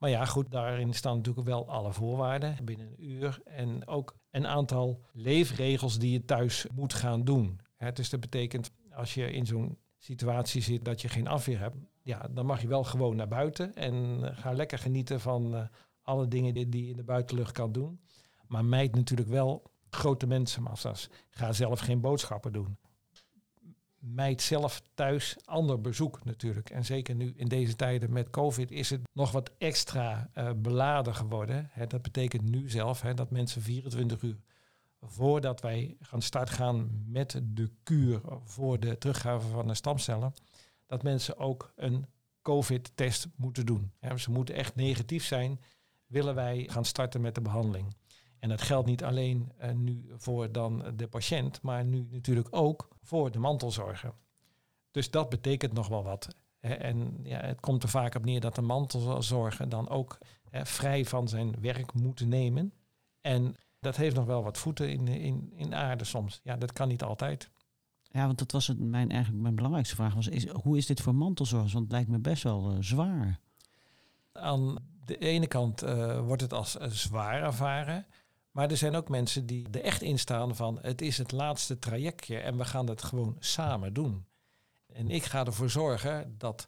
Maar 0.02 0.10
ja, 0.10 0.26
goed, 0.26 0.52
daarin 0.52 0.94
staan 0.94 1.16
natuurlijk 1.16 1.48
wel 1.48 1.70
alle 1.70 1.94
voorwaarden 1.94 2.58
binnen 2.64 2.88
een 2.88 3.06
uur. 3.06 3.42
En 3.46 3.88
ook 3.88 4.16
een 4.32 4.48
aantal 4.48 5.02
leefregels 5.12 6.00
die 6.00 6.12
je 6.12 6.26
thuis 6.26 6.66
moet 6.74 6.94
gaan 6.94 7.24
doen. 7.24 7.60
Hè, 7.76 7.92
dus 7.92 8.10
dat 8.10 8.20
betekent 8.20 8.72
als 8.92 9.14
je 9.14 9.32
in 9.32 9.46
zo'n 9.46 9.78
situatie 9.98 10.62
zit 10.62 10.86
dat 10.86 11.02
je 11.02 11.10
geen 11.10 11.28
afweer 11.28 11.60
hebt, 11.60 11.76
ja, 12.04 12.28
dan 12.32 12.46
mag 12.46 12.62
je 12.62 12.68
wel 12.68 12.84
gewoon 12.84 13.16
naar 13.16 13.28
buiten 13.28 13.76
en 13.76 14.20
uh, 14.20 14.30
ga 14.34 14.52
lekker 14.52 14.78
genieten 14.78 15.20
van 15.20 15.56
uh, 15.56 15.62
alle 16.02 16.28
dingen 16.28 16.54
die, 16.54 16.84
je 16.86 16.90
in 16.90 16.98
de 16.98 17.04
buitenlucht 17.04 17.52
kan 17.52 17.72
doen. 17.72 18.00
Maar 18.48 18.66
mijd 18.66 18.96
natuurlijk 18.96 19.30
wel 19.30 19.72
grote 19.90 20.28
mensenmassa's. 20.28 21.10
Ga 21.30 21.54
zelf 21.54 21.80
geen 21.80 22.02
boodschappen 22.02 22.54
doen 22.54 22.78
mijt 24.02 24.42
zelf 24.42 24.82
thuis 24.94 25.38
ander 25.46 25.82
bezoek 25.82 26.24
natuurlijk. 26.24 26.70
En 26.70 26.86
zeker 26.86 27.16
nu 27.16 27.34
in 27.36 27.48
deze 27.48 27.76
tijden 27.76 28.14
met 28.14 28.30
COVID 28.30 28.72
is 28.72 28.90
het 28.90 29.02
nog 29.14 29.32
wat 29.32 29.52
extra 29.58 30.30
uh, 30.36 30.52
beladen 30.56 31.16
geworden. 31.16 31.70
Dat 31.88 32.02
betekent 32.02 32.50
nu 32.50 32.70
zelf 32.70 33.00
dat 33.02 33.32
mensen 33.32 33.62
24 33.62 34.22
uur 34.22 34.38
voordat 35.02 35.62
wij 35.62 35.98
gaan 36.00 36.22
start 36.22 36.50
gaan 36.50 37.04
met 37.08 37.42
de 37.44 37.72
kuur 37.84 38.22
voor 38.44 38.80
de 38.80 38.98
teruggave 38.98 39.48
van 39.48 39.68
de 39.68 39.74
stamcellen, 39.74 40.34
dat 40.86 41.04
mensen 41.04 41.38
ook 41.38 41.72
een 41.76 42.06
COVID-test 42.42 43.28
moeten 43.36 43.66
doen. 43.66 43.92
Ze 44.16 44.32
moeten 44.32 44.56
echt 44.56 44.76
negatief 44.76 45.26
zijn, 45.26 45.60
willen 46.06 46.36
wij 46.36 46.68
gaan 46.70 46.86
starten 46.86 47.22
met 47.22 47.36
de 47.36 47.42
behandeling. 47.42 47.96
En 48.42 48.50
dat 48.50 48.62
geldt 48.62 48.88
niet 48.88 49.04
alleen 49.04 49.52
uh, 49.64 49.72
nu 49.72 50.06
voor 50.18 50.52
dan 50.52 50.84
de 50.96 51.08
patiënt, 51.08 51.62
maar 51.62 51.86
nu 51.86 52.08
natuurlijk 52.12 52.48
ook 52.52 52.88
voor 53.02 53.32
de 53.32 53.40
mantelzorger. 53.40 54.14
Dus 54.92 55.12
dat 55.12 55.30
betekent 55.30 55.74
nog 55.74 55.88
wel 55.88 56.04
wat. 56.04 56.36
En 56.60 57.20
ja, 57.24 57.40
het 57.40 57.60
komt 57.60 57.84
er 57.84 57.90
vaak 57.90 58.16
op 58.16 58.26
neer 58.26 58.40
dat 58.40 58.56
de 58.56 58.62
mantelzorger 58.62 59.70
dan 59.70 59.90
ook 59.90 60.18
hè, 60.50 60.66
vrij 60.66 61.06
van 61.06 61.28
zijn 61.28 61.56
werk 61.60 61.94
moet 61.94 62.26
nemen. 62.26 62.74
En 63.22 63.56
dat 63.80 63.96
heeft 63.96 64.16
nog 64.16 64.26
wel 64.26 64.44
wat 64.44 64.58
voeten 64.58 64.90
in, 64.90 65.08
in, 65.08 65.52
in 65.56 65.76
aarde 65.76 66.04
soms. 66.04 66.40
Ja, 66.44 66.58
dat 66.58 66.74
kan 66.74 66.88
niet 66.88 67.04
altijd. 67.04 67.50
Ja, 68.04 68.26
want 68.26 68.40
dat 68.40 68.52
was 68.52 68.68
het, 68.68 68.80
mijn, 68.80 69.12
eigenlijk 69.12 69.42
mijn 69.42 69.56
belangrijkste 69.56 69.96
vraag. 69.96 70.14
Was, 70.14 70.28
is, 70.28 70.48
hoe 70.48 70.78
is 70.78 70.86
dit 70.86 71.02
voor 71.02 71.16
mantelzorgers? 71.16 71.74
Want 71.74 71.86
het 71.86 71.94
lijkt 71.94 72.10
me 72.10 72.20
best 72.20 72.44
wel 72.44 72.72
uh, 72.72 72.78
zwaar. 72.80 73.40
Aan 74.32 74.78
de 75.06 75.18
ene 75.18 75.48
kant 75.48 75.84
uh, 75.84 76.20
wordt 76.20 76.42
het 76.42 76.54
als 76.54 76.78
uh, 76.78 76.88
zwaar 76.88 77.44
ervaren. 77.44 78.06
Maar 78.52 78.70
er 78.70 78.78
zijn 78.78 78.96
ook 78.96 79.10
mensen 79.10 79.46
die 79.46 79.68
er 79.72 79.82
echt 79.82 80.02
in 80.02 80.20
staan 80.20 80.56
van 80.56 80.80
het 80.82 81.02
is 81.02 81.18
het 81.18 81.32
laatste 81.32 81.80
trajectje 81.80 82.38
en 82.38 82.58
we 82.58 82.66
gaan 82.66 82.88
het 82.88 83.04
gewoon 83.04 83.36
samen 83.40 83.94
doen. 83.94 84.26
En 84.94 85.10
ik 85.10 85.24
ga 85.24 85.46
ervoor 85.46 85.70
zorgen 85.70 86.36
dat 86.38 86.68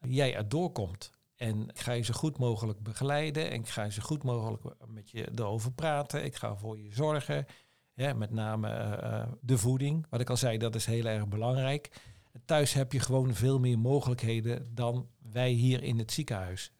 jij 0.00 0.36
er 0.36 0.48
doorkomt. 0.48 1.10
En 1.36 1.68
ik 1.68 1.78
ga 1.78 1.92
je 1.92 2.02
zo 2.02 2.14
goed 2.14 2.38
mogelijk 2.38 2.80
begeleiden 2.80 3.50
en 3.50 3.60
ik 3.60 3.68
ga 3.68 3.82
je 3.82 3.92
zo 3.92 4.02
goed 4.02 4.22
mogelijk 4.22 4.62
met 4.86 5.10
je 5.10 5.28
erover 5.34 5.72
praten. 5.72 6.24
Ik 6.24 6.36
ga 6.36 6.56
voor 6.56 6.78
je 6.78 6.94
zorgen. 6.94 7.46
Met 7.94 8.30
name 8.30 8.98
uh, 9.02 9.32
de 9.40 9.58
voeding. 9.58 10.06
Wat 10.10 10.20
ik 10.20 10.30
al 10.30 10.36
zei, 10.36 10.58
dat 10.58 10.74
is 10.74 10.86
heel 10.86 11.04
erg 11.04 11.28
belangrijk. 11.28 12.00
Thuis 12.44 12.72
heb 12.72 12.92
je 12.92 13.00
gewoon 13.00 13.34
veel 13.34 13.58
meer 13.58 13.78
mogelijkheden 13.78 14.74
dan 14.74 15.08
wij 15.18 15.50
hier 15.50 15.82
in 15.82 15.98
het 15.98 16.12
ziekenhuis. 16.12 16.72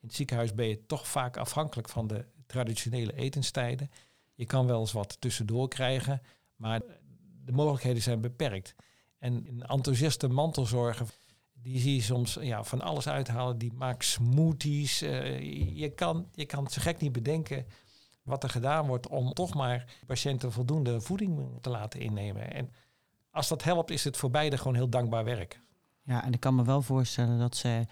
In 0.00 0.06
het 0.06 0.14
ziekenhuis 0.14 0.54
ben 0.54 0.66
je 0.66 0.86
toch 0.86 1.08
vaak 1.08 1.36
afhankelijk 1.36 1.88
van 1.88 2.06
de 2.06 2.26
traditionele 2.50 3.14
etenstijden. 3.14 3.90
Je 4.34 4.46
kan 4.46 4.66
wel 4.66 4.80
eens 4.80 4.92
wat 4.92 5.20
tussendoor 5.20 5.68
krijgen, 5.68 6.22
maar 6.56 6.80
de 7.44 7.52
mogelijkheden 7.52 8.02
zijn 8.02 8.20
beperkt. 8.20 8.74
En 9.18 9.46
een 9.48 9.62
enthousiaste 9.62 10.28
mantelzorger, 10.28 11.06
die 11.52 11.78
zie 11.78 11.94
je 11.94 12.02
soms 12.02 12.38
ja, 12.40 12.64
van 12.64 12.80
alles 12.80 13.08
uithalen. 13.08 13.58
Die 13.58 13.72
maakt 13.72 14.04
smoothies. 14.04 15.02
Uh, 15.02 15.76
je, 15.76 15.90
kan, 15.94 16.28
je 16.34 16.46
kan 16.46 16.68
zo 16.68 16.80
gek 16.82 17.00
niet 17.00 17.12
bedenken 17.12 17.66
wat 18.22 18.42
er 18.42 18.50
gedaan 18.50 18.86
wordt 18.86 19.08
om 19.08 19.32
toch 19.32 19.54
maar 19.54 19.84
patiënten 20.06 20.52
voldoende 20.52 21.00
voeding 21.00 21.48
te 21.60 21.70
laten 21.70 22.00
innemen. 22.00 22.52
En 22.52 22.70
als 23.30 23.48
dat 23.48 23.64
helpt, 23.64 23.90
is 23.90 24.04
het 24.04 24.16
voor 24.16 24.30
beide 24.30 24.58
gewoon 24.58 24.74
heel 24.74 24.88
dankbaar 24.88 25.24
werk. 25.24 25.60
Ja, 26.02 26.24
en 26.24 26.32
ik 26.32 26.40
kan 26.40 26.54
me 26.54 26.64
wel 26.64 26.82
voorstellen 26.82 27.38
dat 27.38 27.56
ze 27.56 27.86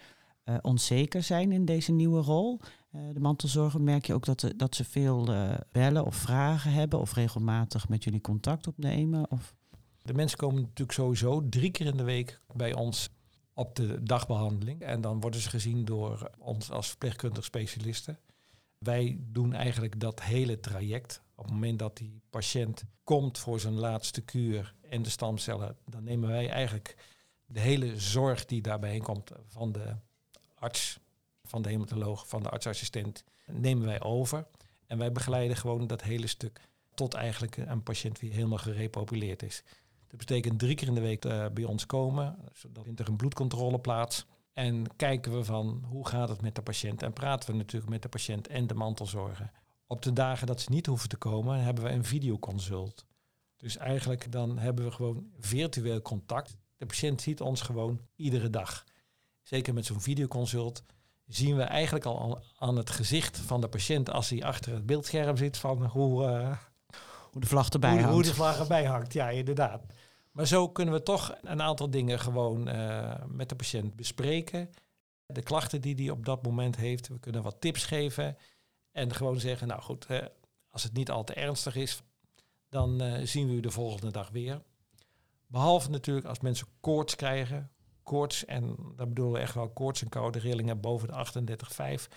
uh, 0.45 0.55
onzeker 0.61 1.23
zijn 1.23 1.51
in 1.51 1.65
deze 1.65 1.91
nieuwe 1.91 2.21
rol. 2.21 2.59
Uh, 2.95 3.01
de 3.13 3.19
mantelzorger 3.19 3.81
merk 3.81 4.05
je 4.05 4.13
ook 4.13 4.25
dat, 4.25 4.39
de, 4.39 4.55
dat 4.55 4.75
ze 4.75 4.83
veel 4.83 5.33
uh, 5.33 5.53
bellen 5.71 6.05
of 6.05 6.15
vragen 6.15 6.71
hebben 6.71 6.99
of 6.99 7.13
regelmatig 7.13 7.89
met 7.89 8.03
jullie 8.03 8.21
contact 8.21 8.67
opnemen? 8.67 9.31
Of? 9.31 9.55
De 10.01 10.13
mensen 10.13 10.37
komen 10.37 10.61
natuurlijk 10.61 10.91
sowieso 10.91 11.49
drie 11.49 11.71
keer 11.71 11.85
in 11.85 11.97
de 11.97 12.03
week 12.03 12.41
bij 12.53 12.73
ons 12.73 13.09
op 13.53 13.75
de 13.75 14.03
dagbehandeling. 14.03 14.81
En 14.81 15.01
dan 15.01 15.19
worden 15.19 15.39
ze 15.39 15.49
gezien 15.49 15.85
door 15.85 16.29
ons 16.37 16.71
als 16.71 16.87
verpleegkundig 16.87 17.43
specialisten. 17.43 18.19
Wij 18.77 19.17
doen 19.19 19.53
eigenlijk 19.53 19.99
dat 19.99 20.21
hele 20.21 20.59
traject. 20.59 21.21
Op 21.35 21.43
het 21.43 21.53
moment 21.53 21.79
dat 21.79 21.97
die 21.97 22.21
patiënt 22.29 22.83
komt 23.03 23.37
voor 23.37 23.59
zijn 23.59 23.73
laatste 23.73 24.21
kuur 24.21 24.75
en 24.89 25.01
de 25.01 25.09
stamcellen, 25.09 25.77
dan 25.85 26.03
nemen 26.03 26.29
wij 26.29 26.49
eigenlijk 26.49 26.95
de 27.45 27.59
hele 27.59 27.99
zorg 27.99 28.45
die 28.45 28.61
daarbij 28.61 28.99
komt 28.99 29.31
van 29.47 29.71
de 29.71 29.95
arts, 30.55 30.99
van 31.49 31.61
de 31.61 31.69
hematoloog, 31.69 32.27
van 32.27 32.43
de 32.43 32.49
artsassistent, 32.49 33.23
nemen 33.45 33.85
wij 33.85 34.01
over. 34.01 34.47
En 34.87 34.97
wij 34.97 35.11
begeleiden 35.11 35.57
gewoon 35.57 35.87
dat 35.87 36.01
hele 36.01 36.27
stuk 36.27 36.61
tot 36.93 37.13
eigenlijk 37.13 37.57
een 37.57 37.83
patiënt 37.83 38.19
weer 38.19 38.31
helemaal 38.31 38.57
gerepopuleerd 38.57 39.43
is. 39.43 39.63
Dat 40.07 40.19
betekent 40.19 40.59
drie 40.59 40.75
keer 40.75 40.87
in 40.87 40.93
de 40.93 41.01
week 41.01 41.25
uh, 41.25 41.45
bij 41.53 41.63
ons 41.63 41.85
komen, 41.85 42.37
zodat 42.53 42.83
vindt 42.83 42.99
er 42.99 43.07
een 43.07 43.15
bloedcontrole 43.15 43.79
plaats. 43.79 44.25
En 44.53 44.95
kijken 44.95 45.31
we 45.37 45.43
van 45.43 45.83
hoe 45.87 46.07
gaat 46.07 46.29
het 46.29 46.41
met 46.41 46.55
de 46.55 46.61
patiënt. 46.61 47.03
En 47.03 47.13
praten 47.13 47.51
we 47.51 47.57
natuurlijk 47.57 47.91
met 47.91 48.01
de 48.01 48.09
patiënt 48.09 48.47
en 48.47 48.67
de 48.67 48.73
mantelzorger. 48.73 49.51
Op 49.87 50.01
de 50.01 50.13
dagen 50.13 50.47
dat 50.47 50.61
ze 50.61 50.71
niet 50.71 50.85
hoeven 50.85 51.09
te 51.09 51.17
komen, 51.17 51.63
hebben 51.63 51.83
we 51.83 51.89
een 51.89 52.05
videoconsult. 52.05 53.05
Dus 53.57 53.77
eigenlijk 53.77 54.31
dan 54.31 54.57
hebben 54.57 54.85
we 54.85 54.91
gewoon 54.91 55.31
virtueel 55.39 56.01
contact. 56.01 56.57
De 56.77 56.85
patiënt 56.85 57.21
ziet 57.21 57.41
ons 57.41 57.61
gewoon 57.61 57.99
iedere 58.15 58.49
dag. 58.49 58.83
Zeker 59.41 59.73
met 59.73 59.85
zo'n 59.85 60.01
videoconsult 60.01 60.83
zien 61.29 61.55
we 61.55 61.63
eigenlijk 61.63 62.05
al 62.05 62.41
aan 62.57 62.77
het 62.77 62.89
gezicht 62.89 63.37
van 63.37 63.61
de 63.61 63.67
patiënt 63.67 64.09
als 64.09 64.29
hij 64.29 64.43
achter 64.43 64.73
het 64.73 64.85
beeldscherm 64.85 65.37
zit 65.37 65.57
van 65.57 65.85
hoe, 65.85 66.23
uh, 66.23 66.57
hoe 67.31 67.41
de 67.41 67.47
vlag 67.47 67.69
erbij 67.69 67.91
hoe, 67.91 67.99
hangt. 67.99 68.13
Hoe 68.13 68.23
de 68.23 68.33
vlag 68.33 68.59
erbij 68.59 68.85
hangt, 68.85 69.13
ja 69.13 69.29
inderdaad. 69.29 69.85
Maar 70.31 70.47
zo 70.47 70.69
kunnen 70.69 70.93
we 70.93 71.03
toch 71.03 71.35
een 71.41 71.61
aantal 71.61 71.89
dingen 71.89 72.19
gewoon 72.19 72.69
uh, 72.69 73.13
met 73.27 73.49
de 73.49 73.55
patiënt 73.55 73.95
bespreken. 73.95 74.69
De 75.25 75.41
klachten 75.41 75.81
die 75.81 75.95
hij 75.95 76.09
op 76.09 76.25
dat 76.25 76.43
moment 76.43 76.75
heeft. 76.75 77.07
We 77.07 77.19
kunnen 77.19 77.41
wat 77.41 77.61
tips 77.61 77.85
geven. 77.85 78.37
En 78.91 79.13
gewoon 79.13 79.39
zeggen, 79.39 79.67
nou 79.67 79.81
goed, 79.81 80.07
als 80.69 80.83
het 80.83 80.93
niet 80.93 81.11
al 81.11 81.23
te 81.23 81.33
ernstig 81.33 81.75
is, 81.75 82.01
dan 82.69 83.01
uh, 83.01 83.13
zien 83.23 83.47
we 83.47 83.53
u 83.53 83.59
de 83.59 83.71
volgende 83.71 84.11
dag 84.11 84.29
weer. 84.29 84.61
Behalve 85.47 85.89
natuurlijk 85.89 86.27
als 86.27 86.39
mensen 86.39 86.67
koorts 86.79 87.15
krijgen. 87.15 87.71
Koorts, 88.09 88.45
en 88.45 88.75
dat 88.95 89.07
bedoelen 89.07 89.33
we 89.33 89.39
echt 89.39 89.53
wel 89.53 89.69
koorts 89.69 90.01
en 90.01 90.09
koude 90.09 90.39
rillingen 90.39 90.79
boven 90.79 91.07
de 91.07 91.13
38,5. 91.99 92.07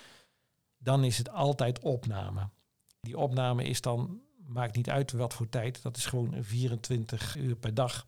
Dan 0.79 1.05
is 1.05 1.19
het 1.19 1.31
altijd 1.31 1.81
opname. 1.81 2.49
Die 3.01 3.19
opname 3.19 3.65
is 3.65 3.81
dan 3.81 4.21
maakt 4.47 4.77
niet 4.77 4.91
uit 4.91 5.13
wat 5.13 5.35
voor 5.35 5.49
tijd. 5.49 5.83
Dat 5.83 5.97
is 5.97 6.07
gewoon 6.07 6.35
24 6.41 7.37
uur 7.37 7.57
per 7.57 7.75
dag. 7.75 8.07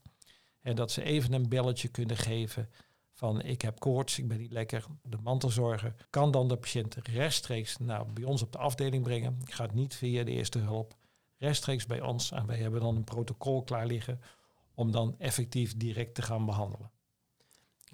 En 0.61 0.77
dat 0.77 0.91
ze 0.91 1.03
even 1.03 1.33
een 1.33 1.49
belletje 1.49 1.89
kunnen 1.89 2.17
geven 2.17 2.71
van 3.13 3.43
ik 3.43 3.63
heb 3.63 3.79
koorts, 3.79 4.19
ik 4.19 4.29
ben 4.29 4.39
niet 4.39 4.53
lekker. 4.53 4.85
De 5.03 5.19
mantelzorger 5.23 5.95
kan 6.11 6.31
dan 6.31 6.49
de 6.49 6.57
patiënt 6.57 6.95
rechtstreeks 6.95 7.79
naar 7.79 8.07
bij 8.07 8.25
ons 8.25 8.43
op 8.43 8.53
de 8.53 8.59
afdeling 8.59 9.03
brengen. 9.03 9.41
Gaat 9.45 9.75
niet 9.75 9.95
via 9.95 10.25
de 10.25 10.31
eerste 10.31 10.59
hulp. 10.59 10.97
Rechtstreeks 11.37 11.87
bij 11.87 12.01
ons. 12.01 12.31
En 12.31 12.47
wij 12.47 12.59
hebben 12.59 12.81
dan 12.81 12.97
een 12.97 13.05
protocol 13.05 13.63
klaar 13.63 13.87
liggen 13.87 14.21
om 14.75 14.93
dan 14.93 15.15
effectief 15.19 15.77
direct 15.77 16.15
te 16.15 16.23
gaan 16.23 16.47
behandelen. 16.47 16.91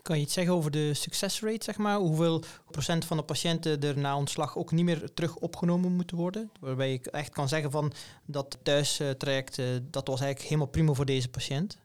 Kan 0.03 0.17
je 0.17 0.23
iets 0.23 0.33
zeggen 0.33 0.55
over 0.55 0.71
de 0.71 0.95
succesrate, 0.95 1.65
zeg 1.65 1.77
maar? 1.79 1.97
Hoeveel 1.97 2.43
procent 2.71 3.05
van 3.05 3.17
de 3.17 3.23
patiënten 3.23 3.81
er 3.81 3.99
na 3.99 4.17
ontslag 4.17 4.57
ook 4.57 4.73
niet 4.73 4.85
meer 4.85 5.13
terug 5.15 5.37
opgenomen 5.37 5.93
moeten 5.93 6.17
worden? 6.17 6.51
Waarbij 6.61 6.93
ik 6.93 7.07
echt 7.07 7.33
kan 7.33 7.49
zeggen 7.49 7.71
van 7.71 7.93
dat 8.27 8.59
thuistraject, 8.63 9.59
uh, 9.59 9.67
dat 9.83 10.07
was 10.07 10.21
eigenlijk 10.21 10.51
helemaal 10.51 10.71
prima 10.71 10.93
voor 10.93 11.05
deze 11.05 11.29
patiënt. 11.29 11.79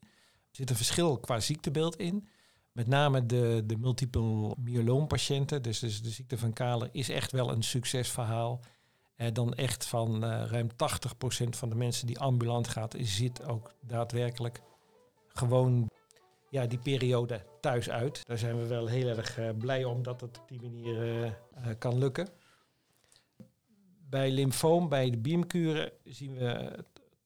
Er 0.00 0.62
zit 0.62 0.70
een 0.70 0.76
verschil 0.76 1.18
qua 1.18 1.40
ziektebeeld 1.40 1.96
in. 1.96 2.28
Met 2.72 2.86
name 2.86 3.26
de, 3.26 3.62
de 3.66 3.76
multiple 3.76 4.54
myeloompatiënten, 4.58 5.62
dus, 5.62 5.78
dus 5.78 6.02
de 6.02 6.10
ziekte 6.10 6.38
van 6.38 6.52
Kalen, 6.52 6.88
is 6.92 7.08
echt 7.08 7.32
wel 7.32 7.50
een 7.50 7.62
succesverhaal. 7.62 8.60
eh, 9.16 9.32
dan 9.32 9.54
echt 9.54 9.86
van 9.86 10.24
uh, 10.24 10.44
ruim 10.46 10.68
80% 10.70 11.48
van 11.48 11.68
de 11.68 11.74
mensen 11.74 12.06
die 12.06 12.18
ambulant 12.18 12.68
gaat, 12.68 12.94
zit 12.98 13.44
ook 13.44 13.74
daadwerkelijk 13.80 14.60
gewoon 15.28 15.90
ja, 16.56 16.66
die 16.66 16.78
periode 16.78 17.44
thuis 17.60 17.90
uit. 17.90 18.26
Daar 18.26 18.38
zijn 18.38 18.58
we 18.58 18.66
wel 18.66 18.86
heel 18.86 19.08
erg 19.08 19.38
uh, 19.38 19.50
blij 19.58 19.84
om 19.84 20.02
dat 20.02 20.20
het 20.20 20.38
op 20.38 20.48
die 20.48 20.60
manier 20.60 21.38
kan 21.78 21.98
lukken. 21.98 22.28
Bij 24.08 24.30
lymfoom, 24.30 24.88
bij 24.88 25.10
de 25.10 25.18
biemkuren, 25.18 25.92
zien 26.04 26.34
we 26.34 26.84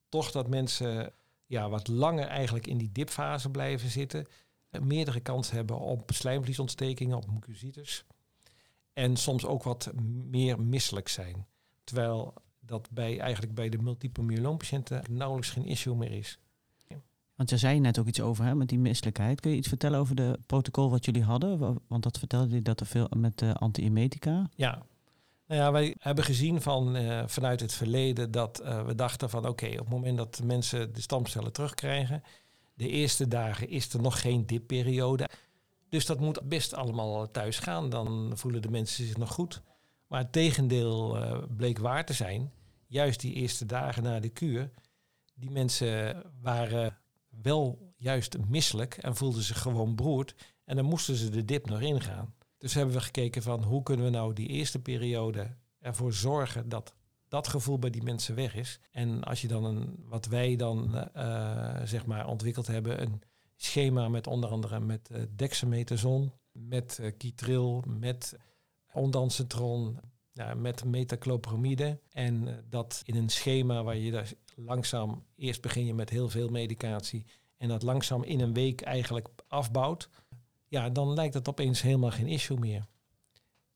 toch 0.08 0.30
dat 0.30 0.48
mensen 0.48 1.12
ja, 1.46 1.68
wat 1.68 1.88
langer 1.88 2.26
eigenlijk 2.26 2.66
in 2.66 2.78
die 2.78 2.92
dipfase 2.92 3.50
blijven 3.50 3.88
zitten. 3.88 4.26
meerdere 4.80 5.20
kans 5.20 5.50
hebben 5.50 5.78
op 5.78 6.10
slijmvliesontstekingen, 6.12 7.16
op 7.16 7.30
mucositis. 7.30 8.04
En 8.92 9.16
soms 9.16 9.46
ook 9.46 9.62
wat 9.62 9.92
meer 10.30 10.60
misselijk 10.60 11.08
zijn. 11.08 11.46
Terwijl 11.84 12.34
dat 12.60 12.90
bij, 12.90 13.18
eigenlijk 13.18 13.54
bij 13.54 13.68
de 13.68 13.78
multiple 13.78 14.22
myeloompatiënten 14.22 15.02
nauwelijks 15.10 15.50
geen 15.50 15.66
issue 15.66 15.94
meer 15.94 16.12
is. 16.12 16.38
Want 17.40 17.52
je 17.52 17.58
zei 17.58 17.80
net 17.80 17.98
ook 17.98 18.06
iets 18.06 18.20
over 18.20 18.44
hè, 18.44 18.54
met 18.54 18.68
die 18.68 18.78
misselijkheid. 18.78 19.40
Kun 19.40 19.50
je 19.50 19.56
iets 19.56 19.68
vertellen 19.68 19.98
over 19.98 20.14
de 20.14 20.38
protocol 20.46 20.90
wat 20.90 21.04
jullie 21.04 21.22
hadden? 21.22 21.78
Want 21.88 22.02
dat 22.02 22.18
vertelde 22.18 22.54
je 22.54 22.62
dat 22.62 22.80
er 22.80 22.86
veel 22.86 23.08
met 23.16 23.38
de 23.38 23.54
anti-emetica. 23.54 24.50
Ja, 24.54 24.82
nou 25.46 25.60
ja, 25.60 25.72
wij 25.72 25.94
hebben 25.98 26.24
gezien 26.24 26.60
van, 26.62 26.96
uh, 26.96 27.22
vanuit 27.26 27.60
het 27.60 27.72
verleden 27.72 28.30
dat 28.30 28.60
uh, 28.64 28.84
we 28.86 28.94
dachten 28.94 29.30
van 29.30 29.46
oké, 29.46 29.66
op 29.66 29.78
het 29.78 29.88
moment 29.88 30.16
dat 30.16 30.40
mensen 30.44 30.92
de 30.92 31.00
stamcellen 31.00 31.52
terugkrijgen, 31.52 32.22
de 32.74 32.88
eerste 32.88 33.28
dagen 33.28 33.68
is 33.68 33.92
er 33.92 34.00
nog 34.00 34.20
geen 34.20 34.46
dipperiode. 34.46 35.28
Dus 35.88 36.06
dat 36.06 36.20
moet 36.20 36.48
best 36.48 36.74
allemaal 36.74 37.30
thuis 37.30 37.58
gaan. 37.58 37.90
Dan 37.90 38.32
voelen 38.34 38.62
de 38.62 38.70
mensen 38.70 39.06
zich 39.06 39.16
nog 39.16 39.32
goed. 39.32 39.62
Maar 40.06 40.20
het 40.20 40.32
tegendeel 40.32 41.16
uh, 41.16 41.38
bleek 41.56 41.78
waar 41.78 42.04
te 42.04 42.12
zijn. 42.12 42.52
Juist 42.86 43.20
die 43.20 43.34
eerste 43.34 43.66
dagen 43.66 44.02
na 44.02 44.20
de 44.20 44.28
kuur, 44.28 44.70
die 45.34 45.50
mensen 45.50 46.22
waren 46.42 46.98
wel 47.42 47.92
juist 47.96 48.36
misselijk 48.48 48.96
en 48.96 49.16
voelden 49.16 49.42
zich 49.42 49.58
gewoon 49.62 49.94
broerd. 49.94 50.34
En 50.64 50.76
dan 50.76 50.84
moesten 50.84 51.16
ze 51.16 51.30
de 51.30 51.44
dip 51.44 51.66
nog 51.66 51.80
ingaan. 51.80 52.34
Dus 52.58 52.74
hebben 52.74 52.94
we 52.94 53.00
gekeken 53.00 53.42
van 53.42 53.62
hoe 53.62 53.82
kunnen 53.82 54.04
we 54.04 54.10
nou 54.10 54.32
die 54.32 54.48
eerste 54.48 54.78
periode 54.78 55.56
ervoor 55.78 56.12
zorgen 56.12 56.68
dat 56.68 56.94
dat 57.28 57.48
gevoel 57.48 57.78
bij 57.78 57.90
die 57.90 58.02
mensen 58.02 58.34
weg 58.34 58.54
is. 58.54 58.80
En 58.90 59.24
als 59.24 59.40
je 59.40 59.48
dan 59.48 59.64
een, 59.64 60.04
wat 60.08 60.26
wij 60.26 60.56
dan 60.56 61.08
uh, 61.16 61.80
zeg 61.84 62.06
maar 62.06 62.26
ontwikkeld 62.26 62.66
hebben, 62.66 63.02
een 63.02 63.22
schema 63.56 64.08
met 64.08 64.26
onder 64.26 64.50
andere 64.50 64.80
met 64.80 65.08
uh, 65.12 65.22
dexamethason, 65.36 66.32
met 66.52 66.98
uh, 67.00 67.10
kitril, 67.16 67.84
met 67.86 68.36
ondancetron, 68.92 69.98
ja, 70.32 70.54
met 70.54 70.84
metaclopromide. 70.84 72.00
En 72.10 72.64
dat 72.68 73.02
in 73.04 73.16
een 73.16 73.28
schema 73.28 73.82
waar 73.82 73.96
je 73.96 74.10
daar 74.10 74.32
langzaam, 74.64 75.24
eerst 75.36 75.60
begin 75.60 75.86
je 75.86 75.94
met 75.94 76.10
heel 76.10 76.28
veel 76.28 76.48
medicatie 76.48 77.26
en 77.56 77.68
dat 77.68 77.82
langzaam 77.82 78.22
in 78.22 78.40
een 78.40 78.52
week 78.52 78.80
eigenlijk 78.80 79.28
afbouwt 79.48 80.08
ja, 80.70 80.90
dan 80.90 81.14
lijkt 81.14 81.34
het 81.34 81.48
opeens 81.48 81.82
helemaal 81.82 82.10
geen 82.10 82.26
issue 82.26 82.58
meer. 82.58 82.86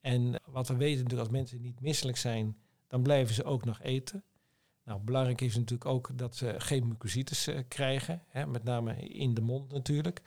En 0.00 0.40
wat 0.46 0.68
we 0.68 0.76
weten 0.76 1.02
natuurlijk, 1.02 1.28
als 1.28 1.38
mensen 1.38 1.60
niet 1.60 1.80
misselijk 1.80 2.16
zijn, 2.16 2.56
dan 2.86 3.02
blijven 3.02 3.34
ze 3.34 3.44
ook 3.44 3.64
nog 3.64 3.82
eten. 3.82 4.24
Nou, 4.84 5.00
belangrijk 5.00 5.40
is 5.40 5.56
natuurlijk 5.56 5.90
ook 5.90 6.10
dat 6.18 6.36
ze 6.36 6.54
geen 6.58 6.88
mucositis 6.88 7.48
uh, 7.48 7.58
krijgen, 7.68 8.22
hè, 8.28 8.46
met 8.46 8.64
name 8.64 8.96
in 8.96 9.34
de 9.34 9.40
mond 9.40 9.72
natuurlijk. 9.72 10.22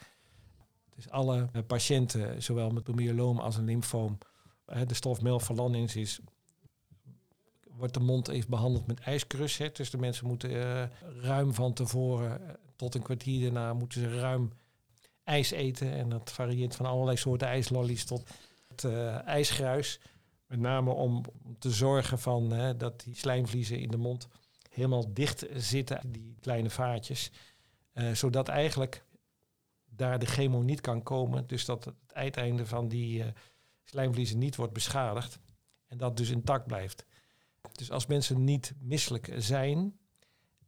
Dus 0.96 1.10
alle 1.10 1.50
uh, 1.54 1.62
patiënten, 1.68 2.44
zowel 2.44 2.70
met 2.70 2.88
een 2.88 3.20
als 3.20 3.58
een 3.58 3.66
lymfoom, 3.66 4.18
de 4.66 4.94
stof 4.94 5.22
melphalanins 5.22 5.96
is, 5.96 6.20
wordt 7.78 7.94
de 7.94 8.00
mond 8.00 8.28
even 8.28 8.50
behandeld 8.50 8.88
met 8.88 9.00
ijskrus. 9.00 9.58
Hè. 9.58 9.70
Dus 9.72 9.90
de 9.90 9.98
mensen 9.98 10.28
moeten 10.28 10.52
ruim 11.22 11.54
van 11.54 11.74
tevoren 11.74 12.58
tot 12.76 12.96
een 12.96 13.02
kwartier 13.02 13.42
daarna 13.42 13.74
moeten 13.74 14.02
ze 14.02 14.20
ruim 14.20 14.52
ijs 15.24 15.52
eten. 15.52 15.92
En 15.92 16.10
dat 16.10 16.32
varieert 16.32 16.76
van 16.76 16.86
allerlei 16.86 17.18
soorten 17.18 17.48
ijslollies 17.48 18.06
tot 18.06 18.30
het, 18.68 18.84
uh, 18.84 19.28
ijsgruis. 19.28 20.00
Met 20.46 20.60
name 20.60 20.92
om 20.92 21.24
te 21.60 21.72
zorgen 21.72 22.20
van, 22.20 22.52
hè, 22.52 22.78
dat 22.78 23.02
die 23.04 23.16
slijmvliezen 23.16 23.80
in 23.80 23.90
de 23.90 23.98
mond 23.98 24.28
helemaal 24.70 25.14
dicht 25.14 25.46
zitten, 25.56 26.02
die 26.12 26.38
kleine 26.40 26.70
vaatjes. 26.70 27.32
Zodat 28.14 28.48
eigenlijk 28.48 29.06
daar 29.86 30.20
de 30.20 30.26
chemo 30.26 30.62
niet 30.62 30.82
kan 30.82 31.04
komen. 31.04 31.48
Dus 31.48 31.66
dat 31.66 31.86
het 31.86 31.96
uiteinde 32.14 32.66
van 32.66 32.88
die 32.88 33.20
uh, 33.20 33.26
slijmvliezen 33.84 34.38
niet 34.38 34.56
wordt 34.56 34.74
beschadigd. 34.74 35.40
En 35.88 35.98
dat 35.98 36.18
dus 36.18 36.30
intact 36.30 36.68
blijft. 36.68 37.06
Dus 37.76 37.92
als 37.92 38.06
mensen 38.06 38.44
niet 38.44 38.74
misselijk 38.80 39.34
zijn 39.38 39.98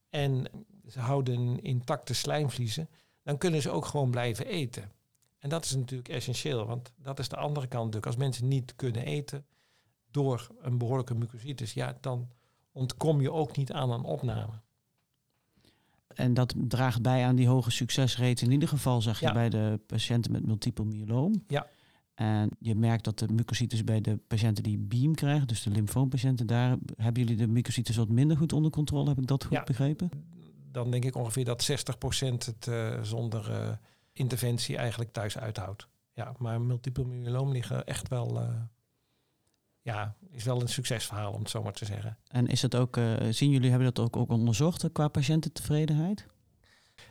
en 0.09 0.47
ze 0.87 0.99
houden 0.99 1.61
intacte 1.61 2.13
slijmvliezen, 2.13 2.89
dan 3.23 3.37
kunnen 3.37 3.61
ze 3.61 3.69
ook 3.69 3.85
gewoon 3.85 4.11
blijven 4.11 4.45
eten. 4.45 4.91
En 5.37 5.49
dat 5.49 5.65
is 5.65 5.75
natuurlijk 5.75 6.09
essentieel, 6.09 6.65
want 6.65 6.91
dat 6.97 7.19
is 7.19 7.29
de 7.29 7.35
andere 7.35 7.67
kant 7.67 7.83
natuurlijk. 7.83 8.05
Als 8.05 8.15
mensen 8.15 8.47
niet 8.47 8.75
kunnen 8.75 9.05
eten 9.05 9.45
door 10.11 10.49
een 10.61 10.77
behoorlijke 10.77 11.15
mucositis, 11.15 11.73
ja, 11.73 11.97
dan 12.01 12.29
ontkom 12.71 13.21
je 13.21 13.31
ook 13.31 13.57
niet 13.57 13.71
aan 13.71 13.91
een 13.91 14.03
opname. 14.03 14.61
En 16.07 16.33
dat 16.33 16.53
draagt 16.57 17.01
bij 17.01 17.25
aan 17.25 17.35
die 17.35 17.47
hoge 17.47 17.71
succesrate 17.71 18.45
in 18.45 18.51
ieder 18.51 18.69
geval, 18.69 19.01
zeg 19.01 19.19
je, 19.19 19.31
bij 19.31 19.49
de 19.49 19.79
patiënten 19.85 20.31
met 20.31 20.45
multiple 20.45 20.85
myeloom. 20.85 21.43
Ja. 21.47 21.67
En 22.19 22.49
je 22.59 22.75
merkt 22.75 23.03
dat 23.03 23.19
de 23.19 23.27
mucositis 23.33 23.83
bij 23.83 24.01
de 24.01 24.17
patiënten 24.27 24.63
die 24.63 24.77
BEAM 24.77 25.15
krijgen, 25.15 25.47
dus 25.47 25.63
de 25.63 25.69
lymfoompatiënten, 25.69 26.47
daar 26.47 26.77
hebben 26.95 27.23
jullie 27.23 27.37
de 27.37 27.47
mucositis 27.47 27.95
wat 27.95 28.09
minder 28.09 28.37
goed 28.37 28.53
onder 28.53 28.71
controle. 28.71 29.09
Heb 29.09 29.17
ik 29.17 29.27
dat 29.27 29.43
goed 29.43 29.57
ja. 29.57 29.63
begrepen? 29.63 30.09
dan 30.71 30.91
denk 30.91 31.05
ik 31.05 31.15
ongeveer 31.15 31.45
dat 31.45 31.71
60% 31.71 31.73
het 32.27 32.67
uh, 32.69 33.01
zonder 33.01 33.51
uh, 33.51 33.69
interventie 34.13 34.77
eigenlijk 34.77 35.11
thuis 35.11 35.37
uithoudt. 35.37 35.87
Ja, 36.13 36.33
maar 36.37 36.61
multiple 36.61 37.05
myeloom 37.05 37.51
liggen 37.51 37.85
echt 37.85 38.07
wel, 38.07 38.41
uh, 38.41 38.49
ja, 39.81 40.15
is 40.31 40.43
wel 40.43 40.61
een 40.61 40.69
succesverhaal 40.69 41.31
om 41.31 41.39
het 41.39 41.49
zo 41.49 41.63
maar 41.63 41.73
te 41.73 41.85
zeggen. 41.85 42.17
En 42.27 42.47
is 42.47 42.61
het 42.61 42.75
ook, 42.75 42.99
zien 43.29 43.49
jullie, 43.49 43.69
hebben 43.69 43.93
dat 43.93 44.05
ook, 44.05 44.15
ook 44.15 44.29
onderzocht 44.29 44.91
qua 44.91 45.07
patiëntentevredenheid? 45.07 46.25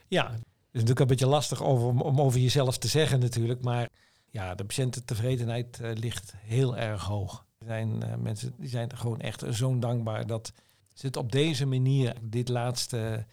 Ja, 0.07 0.31
het 0.31 0.37
is 0.37 0.45
natuurlijk 0.71 0.99
een 0.99 1.07
beetje 1.07 1.27
lastig 1.27 1.63
over, 1.63 2.03
om 2.03 2.21
over 2.21 2.39
jezelf 2.39 2.77
te 2.77 2.87
zeggen 2.87 3.19
natuurlijk, 3.19 3.63
maar 3.63 3.89
ja, 4.29 4.55
de 4.55 4.65
patiëntentevredenheid 4.65 5.79
ligt 5.93 6.33
heel 6.37 6.77
erg 6.77 7.03
hoog. 7.03 7.45
Er 7.57 7.65
zijn 7.65 8.21
mensen 8.21 8.53
die 8.57 8.69
zijn 8.69 8.97
gewoon 8.97 9.19
echt 9.19 9.43
zo 9.51 9.79
dankbaar 9.79 10.27
dat 10.27 10.53
ze 10.93 11.05
het 11.05 11.17
op 11.17 11.31
deze 11.31 11.65
manier, 11.65 12.15
dit 12.21 12.49
laatste 12.49 13.25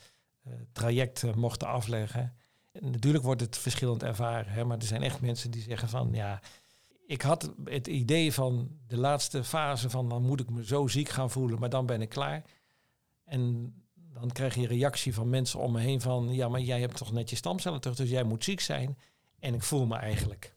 uh, 0.46 0.52
traject 0.72 1.34
mochten 1.34 1.68
afleggen. 1.68 2.36
En 2.72 2.90
natuurlijk 2.90 3.24
wordt 3.24 3.40
het 3.40 3.58
verschillend 3.58 4.02
ervaren, 4.02 4.52
hè, 4.52 4.64
maar 4.64 4.78
er 4.78 4.86
zijn 4.86 5.02
echt 5.02 5.20
mensen 5.20 5.50
die 5.50 5.62
zeggen 5.62 5.88
van 5.88 6.08
ja, 6.12 6.40
ik 7.06 7.22
had 7.22 7.52
het 7.64 7.86
idee 7.86 8.32
van 8.32 8.70
de 8.86 8.96
laatste 8.96 9.44
fase 9.44 9.90
van 9.90 10.08
dan 10.08 10.22
moet 10.22 10.40
ik 10.40 10.50
me 10.50 10.64
zo 10.64 10.86
ziek 10.86 11.08
gaan 11.08 11.30
voelen, 11.30 11.58
maar 11.58 11.70
dan 11.70 11.86
ben 11.86 12.02
ik 12.02 12.08
klaar. 12.08 12.42
En 13.24 13.74
dan 13.94 14.32
krijg 14.32 14.54
je 14.54 14.66
reactie 14.66 15.14
van 15.14 15.28
mensen 15.28 15.60
om 15.60 15.72
me 15.72 15.80
heen 15.80 16.00
van 16.00 16.34
ja, 16.34 16.48
maar 16.48 16.60
jij 16.60 16.80
hebt 16.80 16.96
toch 16.96 17.12
net 17.12 17.30
je 17.30 17.36
stamcellen 17.36 17.80
terug, 17.80 17.96
dus 17.96 18.10
jij 18.10 18.24
moet 18.24 18.44
ziek 18.44 18.60
zijn. 18.60 18.98
En 19.38 19.54
ik 19.54 19.62
voel 19.62 19.86
me 19.86 19.96
eigenlijk 19.96 20.55